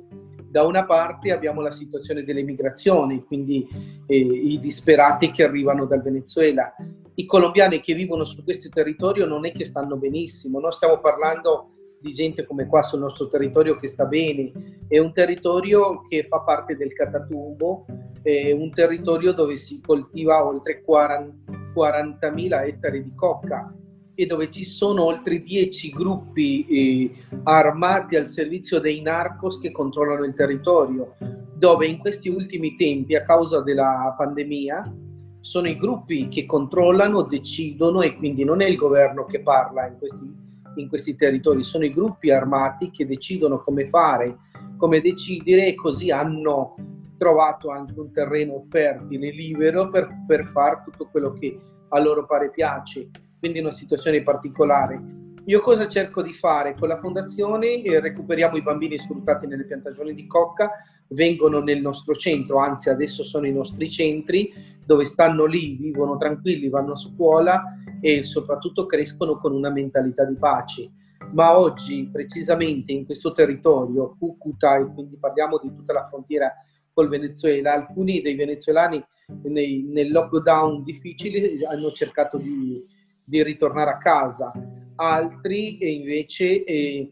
Da 0.49 0.63
una 0.63 0.85
parte 0.85 1.31
abbiamo 1.31 1.61
la 1.61 1.71
situazione 1.71 2.23
delle 2.23 2.41
migrazioni, 2.41 3.23
quindi 3.23 3.67
eh, 4.07 4.15
i 4.17 4.59
disperati 4.59 5.31
che 5.31 5.43
arrivano 5.43 5.85
dal 5.85 6.01
Venezuela. 6.01 6.73
I 7.15 7.25
colombiani 7.25 7.81
che 7.81 7.93
vivono 7.93 8.23
su 8.23 8.43
questo 8.43 8.69
territorio 8.69 9.25
non 9.25 9.45
è 9.45 9.51
che 9.51 9.65
stanno 9.65 9.97
benissimo, 9.97 10.59
non 10.59 10.71
stiamo 10.71 10.99
parlando 10.99 11.74
di 11.99 12.13
gente 12.13 12.45
come 12.45 12.67
qua 12.67 12.83
sul 12.83 12.99
nostro 12.99 13.27
territorio 13.27 13.77
che 13.77 13.87
sta 13.87 14.05
bene, 14.05 14.51
è 14.87 14.97
un 14.99 15.11
territorio 15.13 16.01
che 16.07 16.25
fa 16.27 16.39
parte 16.41 16.75
del 16.75 16.93
Catatumbo, 16.93 17.85
è 18.21 18.51
un 18.51 18.69
territorio 18.71 19.33
dove 19.33 19.57
si 19.57 19.81
coltiva 19.81 20.45
oltre 20.45 20.81
40, 20.81 21.73
40.000 21.73 22.67
ettari 22.67 23.03
di 23.03 23.13
cocca 23.15 23.73
e 24.15 24.25
dove 24.25 24.49
ci 24.49 24.63
sono 24.63 25.03
oltre 25.03 25.41
10 25.41 25.91
gruppi 25.91 26.65
eh, 26.67 27.11
armati 27.43 28.15
al 28.15 28.27
servizio 28.27 28.79
dei 28.79 29.01
narcos 29.01 29.59
che 29.59 29.71
controllano 29.71 30.23
il 30.23 30.33
territorio, 30.33 31.15
dove 31.57 31.85
in 31.85 31.97
questi 31.97 32.29
ultimi 32.29 32.75
tempi, 32.75 33.15
a 33.15 33.23
causa 33.23 33.61
della 33.61 34.15
pandemia, 34.17 34.93
sono 35.41 35.67
i 35.67 35.77
gruppi 35.77 36.27
che 36.27 36.45
controllano, 36.45 37.21
decidono 37.23 38.01
e 38.01 38.15
quindi 38.15 38.43
non 38.43 38.61
è 38.61 38.65
il 38.65 38.77
governo 38.77 39.25
che 39.25 39.41
parla 39.41 39.85
in 39.85 39.97
questi 39.99 40.44
in 40.75 40.89
questi 40.89 41.15
territori, 41.15 41.63
sono 41.63 41.85
i 41.85 41.93
gruppi 41.93 42.31
armati 42.31 42.91
che 42.91 43.05
decidono 43.05 43.61
come 43.61 43.89
fare, 43.89 44.37
come 44.77 45.01
decidere 45.01 45.67
e 45.67 45.75
così 45.75 46.11
hanno 46.11 46.75
trovato 47.17 47.69
anche 47.69 47.99
un 47.99 48.11
terreno 48.11 48.65
fertile, 48.69 49.31
libero 49.31 49.89
per, 49.89 50.07
per 50.27 50.49
fare 50.51 50.81
tutto 50.85 51.07
quello 51.09 51.31
che 51.31 51.59
a 51.89 51.99
loro 51.99 52.25
pare 52.25 52.49
piace, 52.51 53.09
quindi 53.39 53.59
una 53.59 53.71
situazione 53.71 54.21
particolare. 54.21 55.23
Io 55.45 55.61
cosa 55.61 55.87
cerco 55.87 56.23
di 56.23 56.33
fare? 56.33 56.73
Con 56.73 56.87
la 56.87 56.99
fondazione 56.99 57.81
eh, 57.83 57.99
recuperiamo 57.99 58.57
i 58.57 58.63
bambini 58.63 58.97
sfruttati 58.97 59.45
nelle 59.45 59.65
piantagioni 59.65 60.13
di 60.15 60.25
cocca, 60.25 60.71
vengono 61.09 61.59
nel 61.59 61.81
nostro 61.81 62.13
centro, 62.13 62.57
anzi 62.57 62.89
adesso 62.89 63.23
sono 63.23 63.45
i 63.47 63.53
nostri 63.53 63.89
centri 63.89 64.53
dove 64.85 65.05
stanno 65.05 65.45
lì, 65.45 65.75
vivono 65.75 66.15
tranquilli, 66.15 66.69
vanno 66.69 66.93
a 66.93 66.97
scuola 66.97 67.79
e 68.01 68.23
soprattutto 68.23 68.85
crescono 68.85 69.37
con 69.37 69.53
una 69.53 69.69
mentalità 69.69 70.23
di 70.23 70.35
pace. 70.35 70.91
Ma 71.31 71.57
oggi, 71.57 72.07
precisamente 72.11 72.91
in 72.91 73.05
questo 73.05 73.31
territorio, 73.31 74.15
Cucuta, 74.17 74.77
e 74.77 74.85
quindi 74.93 75.17
parliamo 75.17 75.59
di 75.61 75.73
tutta 75.73 75.93
la 75.93 76.07
frontiera 76.07 76.53
col 76.93 77.09
Venezuela, 77.09 77.73
alcuni 77.73 78.21
dei 78.21 78.35
venezuelani 78.35 79.03
nei, 79.43 79.83
nel 79.83 80.11
lockdown 80.11 80.83
difficile 80.83 81.57
hanno 81.65 81.91
cercato 81.91 82.37
di, 82.37 82.85
di 83.23 83.43
ritornare 83.43 83.89
a 83.89 83.97
casa, 83.97 84.51
altri 84.95 85.95
invece 85.97 86.63
eh, 86.63 87.11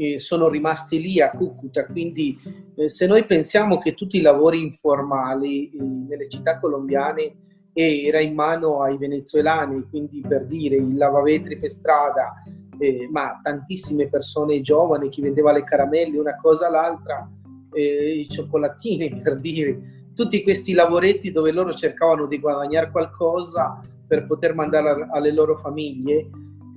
eh, 0.00 0.18
sono 0.18 0.48
rimasti 0.48 0.98
lì 0.98 1.20
a 1.20 1.30
Cucuta. 1.30 1.84
Quindi 1.84 2.38
eh, 2.74 2.88
se 2.88 3.06
noi 3.06 3.24
pensiamo 3.24 3.76
che 3.78 3.94
tutti 3.94 4.16
i 4.16 4.22
lavori 4.22 4.62
informali 4.62 5.70
eh, 5.70 5.82
nelle 5.82 6.28
città 6.28 6.58
colombiane 6.58 7.34
era 7.72 8.18
in 8.18 8.34
mano 8.34 8.82
ai 8.82 8.98
venezuelani, 8.98 9.86
quindi 9.88 10.24
per 10.26 10.44
dire 10.44 10.76
il 10.76 10.96
lavavetri 10.96 11.56
per 11.58 11.70
strada, 11.70 12.42
eh, 12.78 13.08
ma 13.10 13.38
tantissime 13.42 14.08
persone 14.08 14.60
giovani, 14.60 15.08
chi 15.08 15.20
vendeva 15.20 15.52
le 15.52 15.62
caramelle, 15.64 16.18
una 16.18 16.36
cosa 16.36 16.66
all'altra, 16.66 17.30
eh, 17.72 18.20
i 18.20 18.28
cioccolatini 18.28 19.20
per 19.22 19.36
dire, 19.36 20.08
tutti 20.14 20.42
questi 20.42 20.72
lavoretti 20.72 21.30
dove 21.30 21.52
loro 21.52 21.72
cercavano 21.72 22.26
di 22.26 22.40
guadagnare 22.40 22.90
qualcosa 22.90 23.78
per 24.06 24.26
poter 24.26 24.54
mandare 24.54 25.06
alle 25.12 25.30
loro 25.30 25.56
famiglie 25.56 26.28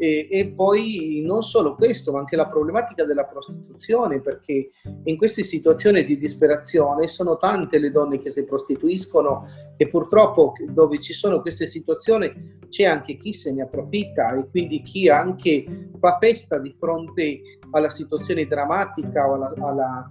e, 0.04 0.28
e, 0.30 0.48
poi 0.50 1.24
non 1.26 1.44
solo 1.44 1.76
questo, 1.76 2.12
ma 2.12 2.20
anche 2.20 2.36
la 2.36 2.48
problematica 2.48 3.06
della 3.06 3.24
prostituzione, 3.24 4.20
perché 4.20 4.72
in 5.06 5.16
queste 5.16 5.44
situazioni 5.44 6.04
di 6.04 6.18
disperazione 6.18 7.08
sono 7.08 7.38
tante 7.38 7.78
le 7.78 7.90
donne 7.90 8.20
che 8.20 8.30
si 8.30 8.44
prostituiscono 8.44 9.48
e 9.78 9.88
purtroppo 9.88 10.56
dove 10.68 11.00
ci 11.00 11.14
sono 11.14 11.40
queste 11.40 11.68
situazioni 11.68 12.60
c'è 12.68 12.84
anche 12.84 13.16
chi 13.16 13.32
se 13.32 13.54
ne 13.54 13.62
approfitta 13.62 14.36
e 14.36 14.50
quindi 14.50 14.82
chi 14.82 15.08
anche 15.08 15.64
fa 16.00 16.18
festa 16.20 16.58
di 16.58 16.76
fronte 16.78 17.40
alla 17.72 17.90
situazione 17.90 18.46
drammatica 18.46 19.30
o 19.30 19.36
alla, 19.36 19.54
alla, 19.56 20.10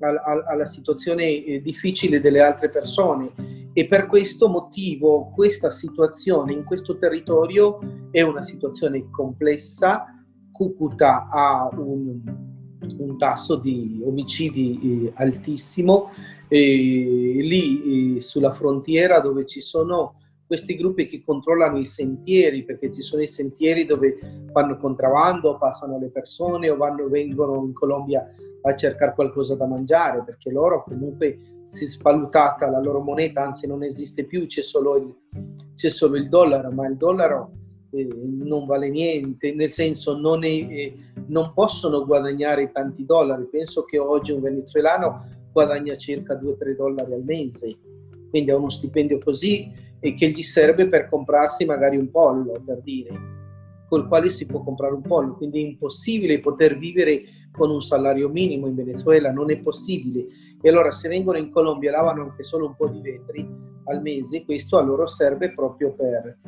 alla, 0.00 0.44
alla 0.46 0.66
situazione 0.66 1.24
eh, 1.24 1.62
difficile 1.62 2.20
delle 2.20 2.42
altre 2.42 2.68
persone. 2.68 3.70
E 3.72 3.86
per 3.86 4.06
questo 4.06 4.48
motivo 4.48 5.30
questa 5.34 5.70
situazione 5.70 6.52
in 6.52 6.64
questo 6.64 6.98
territorio 6.98 7.78
è 8.10 8.22
una 8.22 8.42
situazione 8.42 9.08
complessa, 9.10 10.06
Cucuta 10.52 11.28
ha 11.30 11.68
un, 11.72 12.20
un 12.98 13.18
tasso 13.18 13.56
di 13.56 14.02
omicidi 14.04 15.06
eh, 15.06 15.12
altissimo. 15.14 16.10
E 16.52 17.36
lì 17.40 18.20
sulla 18.20 18.52
frontiera 18.52 19.20
dove 19.20 19.46
ci 19.46 19.60
sono 19.60 20.16
questi 20.50 20.74
gruppi 20.74 21.06
che 21.06 21.22
controllano 21.24 21.78
i 21.78 21.86
sentieri, 21.86 22.64
perché 22.64 22.92
ci 22.92 23.02
sono 23.02 23.22
i 23.22 23.28
sentieri 23.28 23.86
dove 23.86 24.18
fanno 24.52 24.76
contrabbando, 24.76 25.56
passano 25.58 25.96
le 25.96 26.08
persone 26.08 26.68
o 26.68 26.76
vanno, 26.76 27.08
vengono 27.08 27.64
in 27.64 27.72
Colombia 27.72 28.28
a 28.62 28.74
cercare 28.74 29.14
qualcosa 29.14 29.54
da 29.54 29.66
mangiare, 29.66 30.24
perché 30.24 30.50
loro 30.50 30.82
comunque 30.82 31.60
si 31.62 31.84
è 31.84 31.86
svalutata 31.86 32.68
la 32.68 32.80
loro 32.80 32.98
moneta, 32.98 33.44
anzi 33.44 33.68
non 33.68 33.84
esiste 33.84 34.24
più, 34.24 34.46
c'è 34.46 34.62
solo 34.62 34.96
il, 34.96 35.14
c'è 35.76 35.88
solo 35.88 36.16
il 36.16 36.28
dollaro, 36.28 36.72
ma 36.72 36.88
il 36.88 36.96
dollaro 36.96 37.52
eh, 37.92 38.08
non 38.24 38.66
vale 38.66 38.88
niente, 38.88 39.52
nel 39.52 39.70
senso 39.70 40.16
non, 40.16 40.44
è, 40.44 40.48
eh, 40.48 40.94
non 41.26 41.52
possono 41.52 42.04
guadagnare 42.04 42.70
tanti 42.70 43.04
dollari. 43.04 43.48
Penso 43.50 43.84
che 43.84 43.98
oggi 43.98 44.32
un 44.32 44.40
venezuelano 44.40 45.26
guadagna 45.52 45.96
circa 45.96 46.38
2-3 46.38 46.76
dollari 46.76 47.12
al 47.12 47.24
mese, 47.24 47.76
quindi 48.30 48.50
ha 48.50 48.56
uno 48.56 48.68
stipendio 48.68 49.18
così 49.18 49.72
e 49.98 50.14
che 50.14 50.28
gli 50.28 50.42
serve 50.42 50.88
per 50.88 51.08
comprarsi 51.08 51.64
magari 51.64 51.96
un 51.96 52.10
pollo, 52.10 52.62
per 52.64 52.80
dire, 52.80 53.10
col 53.88 54.06
quale 54.06 54.30
si 54.30 54.46
può 54.46 54.62
comprare 54.62 54.94
un 54.94 55.02
pollo. 55.02 55.34
Quindi 55.34 55.62
è 55.62 55.66
impossibile 55.66 56.40
poter 56.40 56.78
vivere 56.78 57.22
con 57.50 57.70
un 57.70 57.82
salario 57.82 58.28
minimo 58.28 58.68
in 58.68 58.76
Venezuela, 58.76 59.30
non 59.30 59.50
è 59.50 59.58
possibile. 59.58 60.26
E 60.62 60.68
allora 60.68 60.90
se 60.90 61.08
vengono 61.08 61.38
in 61.38 61.50
Colombia 61.50 61.90
e 61.90 61.92
lavano 61.92 62.22
anche 62.22 62.42
solo 62.42 62.66
un 62.66 62.76
po' 62.76 62.88
di 62.88 63.00
vetri 63.00 63.48
al 63.86 64.00
mese, 64.00 64.44
questo 64.44 64.78
a 64.78 64.82
loro 64.82 65.06
serve 65.06 65.52
proprio 65.52 65.92
per, 65.92 66.38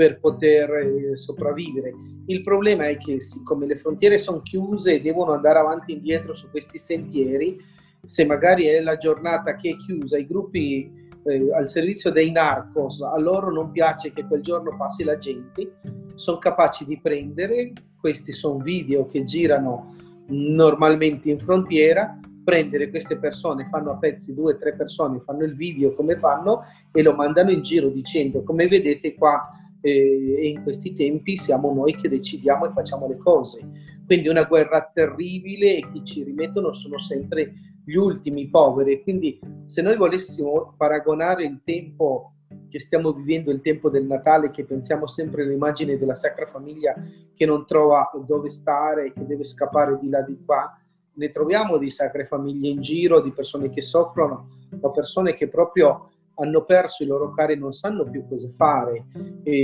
per 0.00 0.18
poter 0.18 0.70
eh, 0.70 1.14
sopravvivere. 1.14 1.92
Il 2.24 2.40
problema 2.40 2.88
è 2.88 2.96
che 2.96 3.20
siccome 3.20 3.66
le 3.66 3.76
frontiere 3.76 4.16
sono 4.16 4.40
chiuse 4.40 4.94
e 4.94 5.02
devono 5.02 5.32
andare 5.32 5.58
avanti 5.58 5.92
e 5.92 5.96
indietro 5.96 6.32
su 6.32 6.48
questi 6.48 6.78
sentieri, 6.78 7.62
se 8.06 8.24
magari 8.24 8.64
è 8.64 8.80
la 8.80 8.96
giornata 8.96 9.56
che 9.56 9.72
è 9.72 9.76
chiusa, 9.76 10.16
i 10.16 10.26
gruppi 10.26 10.90
eh, 11.22 11.52
al 11.52 11.68
servizio 11.68 12.10
dei 12.10 12.30
narcos, 12.30 13.02
a 13.02 13.18
loro 13.18 13.52
non 13.52 13.72
piace 13.72 14.10
che 14.14 14.24
quel 14.24 14.40
giorno 14.40 14.74
passi 14.74 15.04
la 15.04 15.18
gente, 15.18 15.72
sono 16.14 16.38
capaci 16.38 16.86
di 16.86 16.98
prendere, 16.98 17.72
questi 18.00 18.32
sono 18.32 18.56
video 18.56 19.04
che 19.04 19.24
girano 19.24 19.96
normalmente 20.28 21.28
in 21.28 21.38
frontiera, 21.38 22.18
prendere 22.42 22.88
queste 22.88 23.18
persone, 23.18 23.68
fanno 23.70 23.90
a 23.90 23.96
pezzi 23.96 24.32
due 24.32 24.54
o 24.54 24.56
tre 24.56 24.74
persone, 24.74 25.20
fanno 25.26 25.44
il 25.44 25.54
video 25.54 25.92
come 25.92 26.16
fanno 26.16 26.62
e 26.90 27.02
lo 27.02 27.12
mandano 27.14 27.50
in 27.50 27.60
giro 27.60 27.90
dicendo 27.90 28.42
come 28.42 28.66
vedete 28.66 29.14
qua 29.14 29.59
eh, 29.80 30.48
in 30.48 30.62
questi 30.62 30.92
tempi 30.92 31.36
siamo 31.36 31.72
noi 31.72 31.94
che 31.94 32.08
decidiamo 32.08 32.66
e 32.66 32.72
facciamo 32.72 33.08
le 33.08 33.16
cose. 33.16 33.68
Quindi 34.06 34.28
una 34.28 34.44
guerra 34.44 34.90
terribile 34.92 35.76
e 35.76 35.88
chi 35.90 36.04
ci 36.04 36.24
rimettono 36.24 36.72
sono 36.72 36.98
sempre 36.98 37.52
gli 37.84 37.94
ultimi 37.94 38.48
poveri. 38.48 39.02
Quindi 39.02 39.38
se 39.66 39.82
noi 39.82 39.96
volessimo 39.96 40.74
paragonare 40.76 41.44
il 41.44 41.60
tempo 41.64 42.34
che 42.68 42.80
stiamo 42.80 43.12
vivendo, 43.12 43.50
il 43.50 43.60
tempo 43.60 43.88
del 43.90 44.06
Natale, 44.06 44.50
che 44.50 44.64
pensiamo 44.64 45.06
sempre 45.06 45.42
all'immagine 45.42 45.98
della 45.98 46.14
Sacra 46.14 46.46
Famiglia 46.46 46.94
che 47.34 47.46
non 47.46 47.66
trova 47.66 48.10
dove 48.24 48.48
stare, 48.48 49.12
che 49.12 49.26
deve 49.26 49.44
scappare 49.44 49.98
di 50.00 50.08
là 50.08 50.22
di 50.22 50.38
qua, 50.44 50.76
ne 51.12 51.30
troviamo 51.30 51.76
di 51.76 51.90
sacre 51.90 52.26
famiglie 52.26 52.68
in 52.68 52.80
giro, 52.80 53.20
di 53.20 53.32
persone 53.32 53.70
che 53.70 53.82
soffrono, 53.82 54.48
o 54.80 54.90
persone 54.90 55.34
che 55.34 55.48
proprio 55.48 56.10
hanno 56.40 56.64
perso 56.64 57.02
i 57.02 57.06
loro 57.06 57.32
cari 57.32 57.56
non 57.56 57.72
sanno 57.72 58.08
più 58.08 58.26
cosa 58.26 58.50
fare. 58.56 59.06
E 59.42 59.54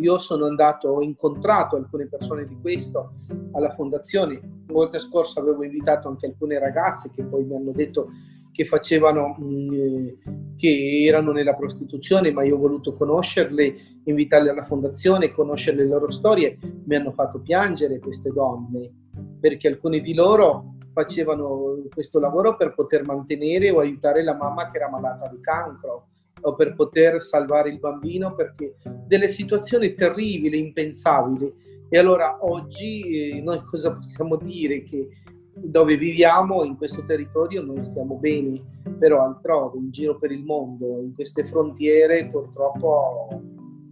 io 0.00 0.18
sono 0.18 0.46
andato, 0.46 0.88
ho 0.88 1.02
incontrato 1.02 1.76
alcune 1.76 2.08
persone 2.08 2.44
di 2.44 2.58
questo 2.60 3.10
alla 3.52 3.72
fondazione. 3.74 4.40
La 4.66 4.72
volta 4.72 4.98
scorsa 4.98 5.40
avevo 5.40 5.62
invitato 5.64 6.08
anche 6.08 6.26
alcune 6.26 6.58
ragazze 6.58 7.10
che 7.10 7.22
poi 7.22 7.44
mi 7.44 7.54
hanno 7.54 7.72
detto 7.72 8.08
che 8.52 8.64
facevano, 8.64 9.36
mm, 9.40 10.08
che 10.56 11.04
erano 11.06 11.30
nella 11.30 11.54
prostituzione, 11.54 12.32
ma 12.32 12.42
io 12.42 12.56
ho 12.56 12.58
voluto 12.58 12.94
conoscerle, 12.94 13.74
invitarle 14.04 14.50
alla 14.50 14.64
fondazione, 14.64 15.30
conoscere 15.30 15.76
le 15.76 15.86
loro 15.86 16.10
storie. 16.10 16.58
Mi 16.84 16.96
hanno 16.96 17.12
fatto 17.12 17.40
piangere 17.40 18.00
queste 18.00 18.30
donne, 18.32 18.90
perché 19.38 19.68
alcune 19.68 20.00
di 20.00 20.12
loro 20.12 20.74
facevano 20.92 21.82
questo 21.92 22.18
lavoro 22.18 22.56
per 22.56 22.74
poter 22.74 23.04
mantenere 23.04 23.70
o 23.70 23.80
aiutare 23.80 24.22
la 24.22 24.34
mamma 24.34 24.66
che 24.66 24.76
era 24.76 24.88
malata 24.88 25.28
di 25.28 25.40
cancro 25.40 26.08
o 26.42 26.54
per 26.54 26.74
poter 26.74 27.22
salvare 27.22 27.70
il 27.70 27.78
bambino 27.78 28.34
perché 28.34 28.76
delle 29.06 29.28
situazioni 29.28 29.94
terribili, 29.94 30.58
impensabili. 30.58 31.68
E 31.88 31.98
allora 31.98 32.38
oggi 32.40 33.32
eh, 33.32 33.40
noi 33.42 33.62
cosa 33.64 33.94
possiamo 33.94 34.36
dire? 34.36 34.82
Che 34.84 35.08
dove 35.52 35.96
viviamo, 35.96 36.64
in 36.64 36.76
questo 36.76 37.04
territorio, 37.04 37.62
noi 37.62 37.82
stiamo 37.82 38.14
bene, 38.14 38.62
però 38.98 39.24
altrove, 39.24 39.78
in 39.78 39.90
giro 39.90 40.16
per 40.16 40.30
il 40.30 40.44
mondo, 40.44 41.00
in 41.00 41.12
queste 41.12 41.44
frontiere, 41.44 42.28
purtroppo 42.28 43.28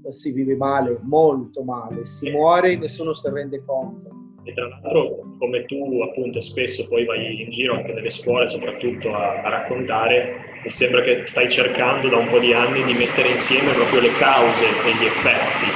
si 0.08 0.32
vive 0.32 0.56
male, 0.56 0.98
molto 1.02 1.62
male, 1.62 2.06
si 2.06 2.30
muore 2.30 2.72
e 2.72 2.78
nessuno 2.78 3.12
si 3.12 3.28
rende 3.28 3.62
conto 3.64 4.17
e 4.48 4.54
tra 4.54 4.66
l'altro 4.66 5.36
come 5.38 5.66
tu 5.66 6.00
appunto 6.02 6.40
spesso 6.40 6.88
poi 6.88 7.04
vai 7.04 7.42
in 7.42 7.50
giro 7.50 7.74
anche 7.74 7.92
nelle 7.92 8.10
scuole 8.10 8.48
soprattutto 8.48 9.14
a, 9.14 9.42
a, 9.42 9.48
raccontare, 9.50 10.60
mi 10.64 10.70
sembra 10.70 11.02
che 11.02 11.26
stai 11.26 11.50
cercando 11.52 12.08
da 12.08 12.16
un 12.16 12.28
po' 12.28 12.38
di 12.38 12.54
anni 12.54 12.82
di 12.84 12.94
mettere 12.94 13.28
insieme 13.28 13.72
proprio 13.72 14.00
le 14.00 14.12
cause 14.16 14.64
e 14.64 14.90
gli 14.98 15.04
effetti, 15.04 15.68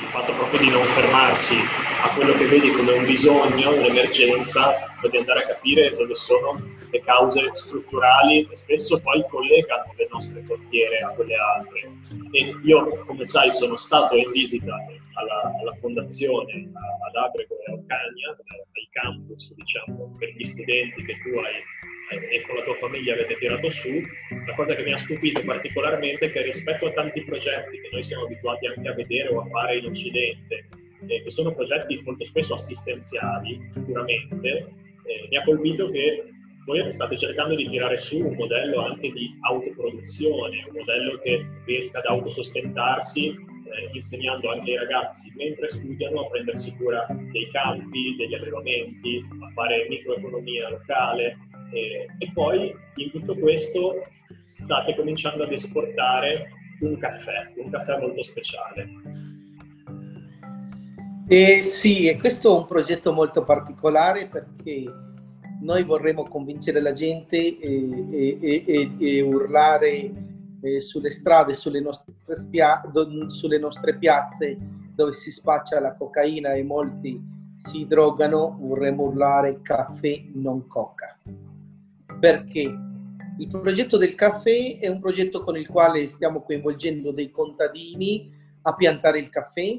il 0.00 0.06
fatto 0.06 0.32
proprio 0.32 0.60
di 0.60 0.70
non 0.70 0.84
fermarsi 0.84 1.56
a 2.02 2.14
quello 2.14 2.32
che 2.32 2.46
vedi 2.46 2.70
come 2.70 2.92
un 2.92 3.04
bisogno, 3.04 3.74
un'emergenza, 3.74 4.72
ma 5.02 5.08
di 5.08 5.16
andare 5.16 5.42
a 5.42 5.46
capire 5.46 5.94
dove 5.96 6.14
sono 6.14 6.58
le 6.88 7.00
cause 7.00 7.50
strutturali 7.54 8.48
e 8.50 8.56
spesso 8.56 9.00
poi 9.00 9.22
collegano 9.28 9.92
le 9.96 10.08
nostre 10.10 10.42
frontiere 10.46 10.98
a 10.98 11.08
quelle 11.08 11.34
altre. 11.34 11.90
E 12.30 12.54
io, 12.64 13.04
come 13.06 13.24
sai, 13.24 13.52
sono 13.52 13.76
stato 13.76 14.16
in 14.16 14.30
visita 14.30 14.74
alla, 15.20 15.52
alla 15.60 15.76
fondazione 15.80 16.70
ad 17.06 17.14
Abrego 17.14 17.54
e 17.60 17.70
a 17.70 17.74
Occagna, 17.74 18.28
ai 18.72 18.88
campus, 18.90 19.54
diciamo, 19.54 20.12
per 20.18 20.30
gli 20.30 20.44
studenti 20.44 21.04
che 21.04 21.14
tu 21.22 21.38
hai 21.38 21.60
e 22.10 22.42
con 22.42 22.56
la 22.56 22.62
tua 22.62 22.74
famiglia 22.74 23.14
avete 23.14 23.36
tirato 23.36 23.70
su, 23.70 23.88
la 24.46 24.54
cosa 24.54 24.74
che 24.74 24.82
mi 24.82 24.92
ha 24.92 24.98
stupito 24.98 25.44
particolarmente 25.44 26.26
è 26.26 26.32
che 26.32 26.42
rispetto 26.42 26.86
a 26.86 26.92
tanti 26.92 27.22
progetti 27.22 27.80
che 27.80 27.88
noi 27.92 28.02
siamo 28.02 28.24
abituati 28.24 28.66
anche 28.66 28.88
a 28.88 28.94
vedere 28.94 29.28
o 29.28 29.40
a 29.40 29.46
fare 29.46 29.76
in 29.78 29.86
Occidente, 29.86 30.68
eh, 31.06 31.22
che 31.22 31.30
sono 31.30 31.54
progetti 31.54 32.00
molto 32.04 32.24
spesso 32.24 32.54
assistenziali, 32.54 33.60
puramente, 33.72 34.48
eh, 34.48 35.28
mi 35.28 35.36
ha 35.36 35.44
colpito 35.44 35.88
che 35.88 36.24
voi 36.64 36.90
state 36.90 37.16
cercando 37.16 37.54
di 37.54 37.68
tirare 37.68 37.98
su 37.98 38.18
un 38.18 38.34
modello 38.34 38.84
anche 38.84 39.10
di 39.10 39.30
autoproduzione, 39.42 40.64
un 40.68 40.74
modello 40.78 41.18
che 41.18 41.46
riesca 41.64 41.98
ad 41.98 42.06
autosostentarsi, 42.06 43.34
eh, 43.70 43.90
insegnando 43.92 44.50
anche 44.50 44.70
ai 44.70 44.78
ragazzi 44.78 45.32
mentre 45.36 45.70
studiano 45.70 46.20
a 46.20 46.28
prendersi 46.28 46.74
cura 46.76 47.06
dei 47.08 47.48
campi, 47.50 48.16
degli 48.16 48.34
allevamenti, 48.34 49.24
a 49.40 49.48
fare 49.52 49.86
microeconomia 49.88 50.70
locale 50.70 51.38
eh, 51.72 52.06
e 52.18 52.30
poi 52.32 52.74
in 52.96 53.10
tutto 53.10 53.36
questo 53.36 54.02
state 54.52 54.94
cominciando 54.94 55.44
ad 55.44 55.52
esportare 55.52 56.50
un 56.80 56.98
caffè, 56.98 57.52
un 57.56 57.70
caffè 57.70 57.98
molto 57.98 58.22
speciale. 58.22 58.88
Eh, 61.28 61.62
sì, 61.62 62.08
e 62.08 62.18
questo 62.18 62.54
è 62.54 62.58
un 62.58 62.66
progetto 62.66 63.12
molto 63.12 63.44
particolare 63.44 64.26
perché 64.26 64.84
noi 65.60 65.84
vorremmo 65.84 66.24
convincere 66.24 66.80
la 66.80 66.92
gente 66.92 67.36
e, 67.36 68.08
e, 68.10 68.64
e, 68.66 68.90
e 68.98 69.20
urlare 69.20 70.10
eh, 70.62 70.80
sulle 70.80 71.10
strade, 71.10 71.54
sulle 71.54 71.80
nostre, 71.80 72.12
spia- 72.34 72.82
do, 72.90 73.30
sulle 73.30 73.58
nostre 73.58 73.96
piazze 73.96 74.56
dove 74.94 75.12
si 75.12 75.30
spaccia 75.30 75.80
la 75.80 75.94
cocaina 75.94 76.52
e 76.52 76.62
molti 76.62 77.38
si 77.56 77.86
drogano, 77.86 78.56
vorremmo 78.58 79.04
urlare 79.04 79.60
caffè 79.62 80.22
non 80.32 80.66
coca. 80.66 81.18
Perché? 82.18 82.60
Il 83.38 83.48
progetto 83.48 83.96
del 83.96 84.14
caffè 84.14 84.78
è 84.78 84.88
un 84.88 85.00
progetto 85.00 85.42
con 85.42 85.56
il 85.56 85.66
quale 85.66 86.06
stiamo 86.06 86.42
coinvolgendo 86.42 87.10
dei 87.10 87.30
contadini 87.30 88.30
a 88.62 88.74
piantare 88.74 89.18
il 89.18 89.30
caffè 89.30 89.78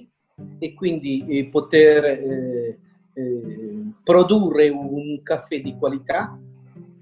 e 0.58 0.74
quindi 0.74 1.26
eh, 1.28 1.46
poter 1.46 2.06
eh, 2.06 2.80
eh, 3.14 3.92
produrre 4.04 4.70
un 4.70 5.22
caffè 5.24 5.62
di 5.62 5.76
qualità. 5.78 6.38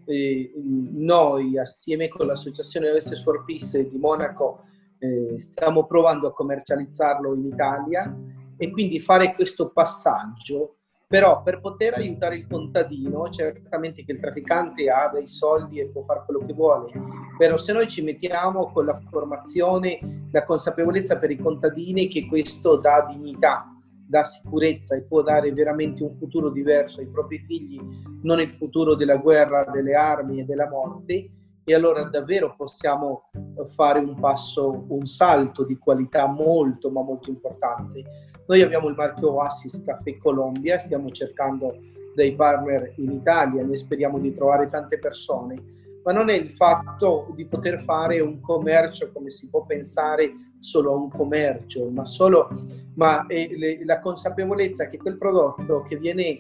Eh, 0.10 0.52
noi 0.56 1.60
assieme 1.60 2.08
con 2.08 2.26
l'associazione 2.26 2.90
OS 2.90 3.22
for 3.22 3.46
Peace 3.46 3.88
di 3.88 3.98
Monaco 4.00 4.64
eh, 4.98 5.40
stiamo 5.40 5.86
provando 5.86 6.28
a 6.28 6.34
commercializzarlo 6.34 7.36
in 7.36 7.46
Italia 7.46 8.12
e 8.58 8.72
quindi 8.72 9.00
fare 9.00 9.36
questo 9.36 9.70
passaggio. 9.70 10.78
Però 11.08 11.44
per 11.44 11.60
poter 11.60 11.94
aiutare 11.96 12.38
il 12.38 12.48
contadino, 12.48 13.30
certamente 13.30 14.04
che 14.04 14.12
il 14.12 14.20
trafficante 14.20 14.90
ha 14.90 15.10
dei 15.12 15.26
soldi 15.26 15.80
e 15.80 15.88
può 15.88 16.04
fare 16.04 16.24
quello 16.26 16.46
che 16.46 16.54
vuole, 16.54 16.92
però 17.38 17.58
se 17.58 17.74
noi 17.74 17.88
ci 17.88 18.04
mettiamo 18.04 18.72
con 18.72 18.86
la 18.86 19.00
formazione, 19.10 20.28
la 20.32 20.44
consapevolezza 20.44 21.18
per 21.18 21.32
i 21.32 21.38
contadini 21.38 22.08
che 22.08 22.28
questo 22.28 22.78
dà 22.78 23.08
dignità, 23.10 23.79
dà 24.10 24.24
sicurezza 24.24 24.96
e 24.96 25.04
può 25.04 25.22
dare 25.22 25.52
veramente 25.52 26.02
un 26.02 26.16
futuro 26.18 26.50
diverso 26.50 27.00
ai 27.00 27.06
propri 27.06 27.38
figli, 27.46 27.80
non 28.24 28.42
il 28.42 28.56
futuro 28.58 28.96
della 28.96 29.18
guerra, 29.18 29.70
delle 29.72 29.94
armi 29.94 30.40
e 30.40 30.46
della 30.46 30.68
morte, 30.68 31.30
e 31.64 31.74
allora 31.76 32.02
davvero 32.06 32.56
possiamo 32.58 33.30
fare 33.76 34.00
un 34.00 34.16
passo, 34.20 34.86
un 34.88 35.06
salto 35.06 35.64
di 35.64 35.78
qualità 35.78 36.26
molto 36.26 36.90
ma 36.90 37.04
molto 37.04 37.30
importante. 37.30 38.04
Noi 38.48 38.64
abbiamo 38.64 38.88
il 38.88 38.96
marchio 38.96 39.34
Oasis 39.34 39.84
Caffè 39.84 40.18
Colombia, 40.18 40.80
stiamo 40.80 41.12
cercando 41.12 41.78
dei 42.16 42.34
partner 42.34 42.94
in 42.96 43.12
Italia, 43.12 43.64
noi 43.64 43.78
speriamo 43.78 44.18
di 44.18 44.34
trovare 44.34 44.70
tante 44.70 44.98
persone, 44.98 45.56
ma 46.04 46.12
non 46.14 46.30
è 46.30 46.34
il 46.34 46.56
fatto 46.56 47.32
di 47.36 47.46
poter 47.46 47.84
fare 47.84 48.20
un 48.22 48.42
commercio 48.42 49.12
come 49.12 49.30
si 49.30 49.48
può 49.50 49.64
pensare 49.66 50.34
solo 50.60 50.92
a 50.92 50.96
un 50.96 51.10
commercio, 51.10 51.90
ma, 51.90 52.06
solo, 52.06 52.50
ma 52.96 53.26
è 53.28 53.48
le, 53.56 53.84
la 53.86 54.00
consapevolezza 54.00 54.88
che 54.90 54.98
quel 54.98 55.18
prodotto 55.18 55.84
che 55.84 55.98
viene 55.98 56.38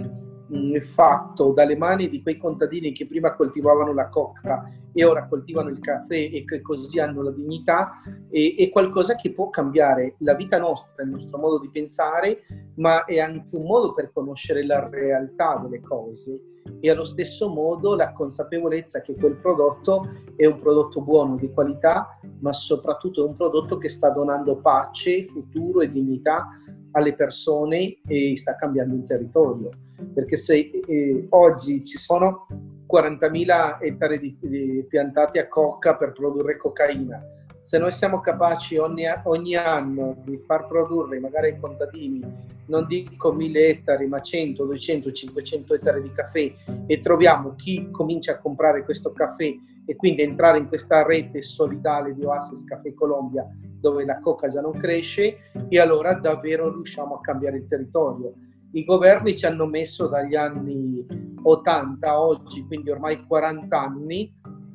fatto 0.83 1.51
dalle 1.51 1.75
mani 1.75 2.09
di 2.09 2.21
quei 2.21 2.37
contadini 2.37 2.91
che 2.91 3.05
prima 3.05 3.35
coltivavano 3.35 3.93
la 3.93 4.09
cocca 4.09 4.67
e 4.91 5.03
ora 5.03 5.27
coltivano 5.27 5.69
il 5.69 5.79
caffè 5.79 6.15
e 6.15 6.43
che 6.45 6.61
così 6.61 6.99
hanno 6.99 7.21
la 7.21 7.31
dignità, 7.31 8.01
è, 8.29 8.55
è 8.57 8.69
qualcosa 8.69 9.15
che 9.15 9.31
può 9.31 9.49
cambiare 9.49 10.15
la 10.19 10.33
vita 10.33 10.57
nostra, 10.57 11.03
il 11.03 11.09
nostro 11.09 11.37
modo 11.37 11.59
di 11.59 11.69
pensare, 11.69 12.45
ma 12.75 13.05
è 13.05 13.19
anche 13.19 13.55
un 13.55 13.65
modo 13.65 13.93
per 13.93 14.11
conoscere 14.11 14.65
la 14.65 14.89
realtà 14.89 15.59
delle 15.61 15.81
cose. 15.81 16.41
E 16.81 16.89
allo 16.89 17.03
stesso 17.03 17.49
modo 17.49 17.95
la 17.95 18.13
consapevolezza 18.13 19.01
che 19.01 19.15
quel 19.15 19.35
prodotto 19.35 20.03
è 20.35 20.45
un 20.45 20.59
prodotto 20.59 21.01
buono, 21.01 21.35
di 21.35 21.51
qualità, 21.51 22.18
ma 22.39 22.53
soprattutto 22.53 23.23
è 23.23 23.27
un 23.27 23.33
prodotto 23.33 23.77
che 23.77 23.89
sta 23.89 24.09
donando 24.09 24.57
pace, 24.57 25.27
futuro 25.27 25.81
e 25.81 25.91
dignità 25.91 26.47
alle 26.91 27.13
persone 27.15 27.99
e 28.07 28.35
sta 28.37 28.55
cambiando 28.55 28.95
il 28.95 29.05
territorio. 29.05 29.69
Perché 30.13 30.35
se 30.35 30.71
eh, 30.87 31.25
oggi 31.29 31.85
ci 31.85 31.97
sono 31.97 32.47
40.000 32.91 33.77
ettari 33.81 34.19
di, 34.19 34.37
di 34.39 34.85
piantati 34.87 35.37
a 35.37 35.47
cocca 35.47 35.95
per 35.95 36.13
produrre 36.13 36.57
cocaina, 36.57 37.21
se 37.61 37.77
noi 37.77 37.91
siamo 37.91 38.19
capaci 38.19 38.77
ogni, 38.77 39.03
ogni, 39.25 39.55
anno 39.55 40.23
di 40.23 40.41
far 40.45 40.65
produrre 40.65 41.19
magari 41.19 41.51
ai 41.51 41.59
contadini, 41.59 42.19
non 42.65 42.87
dico 42.87 43.31
1000 43.31 43.67
ettari, 43.67 44.07
ma 44.07 44.19
100, 44.19 44.63
200, 44.63 45.11
500 45.11 45.73
ettari 45.75 46.01
di 46.01 46.11
caffè 46.11 46.51
e 46.87 46.99
troviamo 46.99 47.53
chi 47.55 47.91
comincia 47.91 48.33
a 48.33 48.37
comprare 48.39 48.83
questo 48.83 49.11
caffè 49.11 49.53
e 49.89 49.95
quindi 49.95 50.21
entrare 50.21 50.59
in 50.59 50.67
questa 50.67 51.01
rete 51.03 51.41
solidale 51.41 52.13
di 52.13 52.23
Oasis 52.23 52.63
Caffè 52.63 52.93
Colombia 52.93 53.47
dove 53.79 54.05
la 54.05 54.19
coca 54.19 54.47
già 54.47 54.61
non 54.61 54.73
cresce 54.73 55.51
e 55.67 55.79
allora 55.79 56.13
davvero 56.13 56.71
riusciamo 56.71 57.15
a 57.15 57.21
cambiare 57.21 57.57
il 57.57 57.67
territorio 57.67 58.33
i 58.71 58.83
governi 58.83 59.35
ci 59.35 59.47
hanno 59.47 59.65
messo 59.65 60.07
dagli 60.07 60.35
anni 60.35 61.03
80 61.41 62.07
a 62.07 62.21
oggi, 62.21 62.63
quindi 62.67 62.91
ormai 62.91 63.25
40 63.25 63.79
anni, 63.79 64.31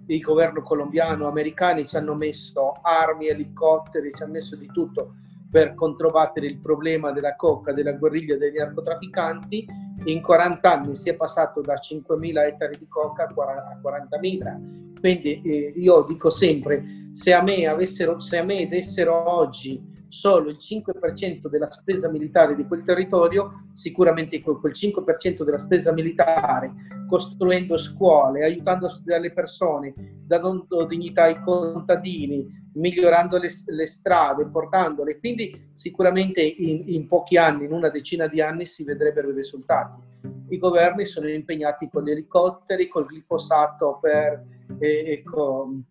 il 0.07 0.21
governo 0.21 0.63
colombiano, 0.63 1.29
americani 1.29 1.87
ci 1.87 1.97
hanno 1.97 2.15
messo 2.15 2.73
armi, 2.83 3.29
elicotteri, 3.29 4.13
ci 4.13 4.25
hanno 4.25 4.33
messo 4.33 4.57
di 4.57 4.67
tutto 4.67 5.15
per 5.49 5.75
controbattere 5.75 6.47
il 6.47 6.59
problema 6.59 7.13
della 7.13 7.37
coca, 7.37 7.73
della 7.73 7.93
guerriglia 7.93 8.37
dei 8.37 8.53
narcotrafficanti. 8.53 9.65
In 10.07 10.21
40 10.21 10.73
anni 10.73 10.97
si 10.97 11.11
è 11.11 11.15
passato 11.15 11.61
da 11.61 11.75
5.000 11.75 12.47
ettari 12.47 12.77
di 12.77 12.89
coca 12.89 13.29
a 13.29 13.33
40.000. 13.33 14.94
Quindi 15.05 15.43
eh, 15.43 15.75
io 15.77 16.03
dico 16.09 16.31
sempre, 16.31 17.11
se 17.13 17.35
a 17.35 17.43
me, 17.43 17.67
avessero, 17.67 18.21
se 18.21 18.39
a 18.39 18.43
me 18.43 18.67
dessero 18.67 19.35
oggi 19.35 19.93
solo 20.09 20.49
il 20.49 20.57
5% 20.59 21.47
della 21.51 21.71
spesa 21.71 22.11
militare 22.11 22.55
di 22.57 22.65
quel 22.65 22.81
territorio, 22.81 23.67
sicuramente 23.75 24.41
quel 24.41 24.73
5% 24.73 25.43
della 25.43 25.59
spesa 25.59 25.93
militare, 25.93 26.73
costruendo 27.07 27.77
scuole, 27.77 28.45
aiutando 28.45 28.87
a 28.87 28.89
studiare 28.89 29.21
le 29.21 29.33
persone, 29.35 29.93
dando 30.27 30.87
dignità 30.89 31.25
ai 31.25 31.39
contadini, 31.43 32.47
migliorando 32.73 33.37
le, 33.37 33.51
le 33.67 33.87
strade, 33.87 34.47
portandole, 34.47 35.19
quindi 35.19 35.69
sicuramente 35.73 36.41
in, 36.41 36.85
in 36.87 37.07
pochi 37.09 37.37
anni, 37.37 37.67
in 37.67 37.73
una 37.73 37.91
decina 37.91 38.27
di 38.27 38.41
anni, 38.41 38.65
si 38.65 38.85
vedrebbero 38.85 39.29
i 39.29 39.35
risultati. 39.35 40.01
I 40.49 40.57
governi 40.57 41.05
sono 41.05 41.29
impegnati 41.29 41.91
con 41.93 42.05
gli 42.05 42.11
elicotteri, 42.11 42.89
col 42.89 43.07
glifosato 43.07 43.99
per... 44.01 44.54
Eh, 44.79 45.23
con, 45.25 45.85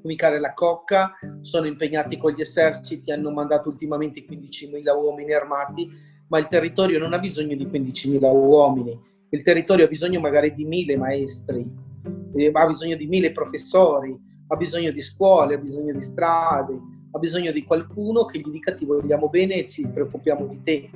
fumicare 0.00 0.38
la 0.38 0.52
cocca, 0.52 1.12
sono 1.40 1.66
impegnati 1.66 2.16
con 2.16 2.32
gli 2.32 2.40
eserciti, 2.40 3.10
hanno 3.10 3.30
mandato 3.30 3.68
ultimamente 3.68 4.24
15.000 4.24 4.96
uomini 4.96 5.32
armati, 5.32 5.90
ma 6.28 6.38
il 6.38 6.48
territorio 6.48 6.98
non 6.98 7.12
ha 7.12 7.18
bisogno 7.18 7.56
di 7.56 7.66
15.000 7.66 8.20
uomini, 8.22 8.98
il 9.30 9.42
territorio 9.42 9.86
ha 9.86 9.88
bisogno 9.88 10.20
magari 10.20 10.54
di 10.54 10.66
1.000 10.66 10.96
maestri, 10.98 11.68
eh, 12.36 12.50
ha 12.52 12.66
bisogno 12.66 12.96
di 12.96 13.08
1.000 13.08 13.32
professori, 13.32 14.16
ha 14.46 14.56
bisogno 14.56 14.92
di 14.92 15.00
scuole, 15.00 15.54
ha 15.54 15.58
bisogno 15.58 15.92
di 15.92 16.02
strade, 16.02 16.78
ha 17.10 17.18
bisogno 17.18 17.52
di 17.52 17.64
qualcuno 17.64 18.24
che 18.24 18.38
gli 18.38 18.50
dica 18.50 18.74
ti 18.74 18.84
vogliamo 18.84 19.28
bene 19.28 19.54
e 19.54 19.68
ci 19.68 19.86
preoccupiamo 19.86 20.46
di 20.46 20.62
te. 20.62 20.90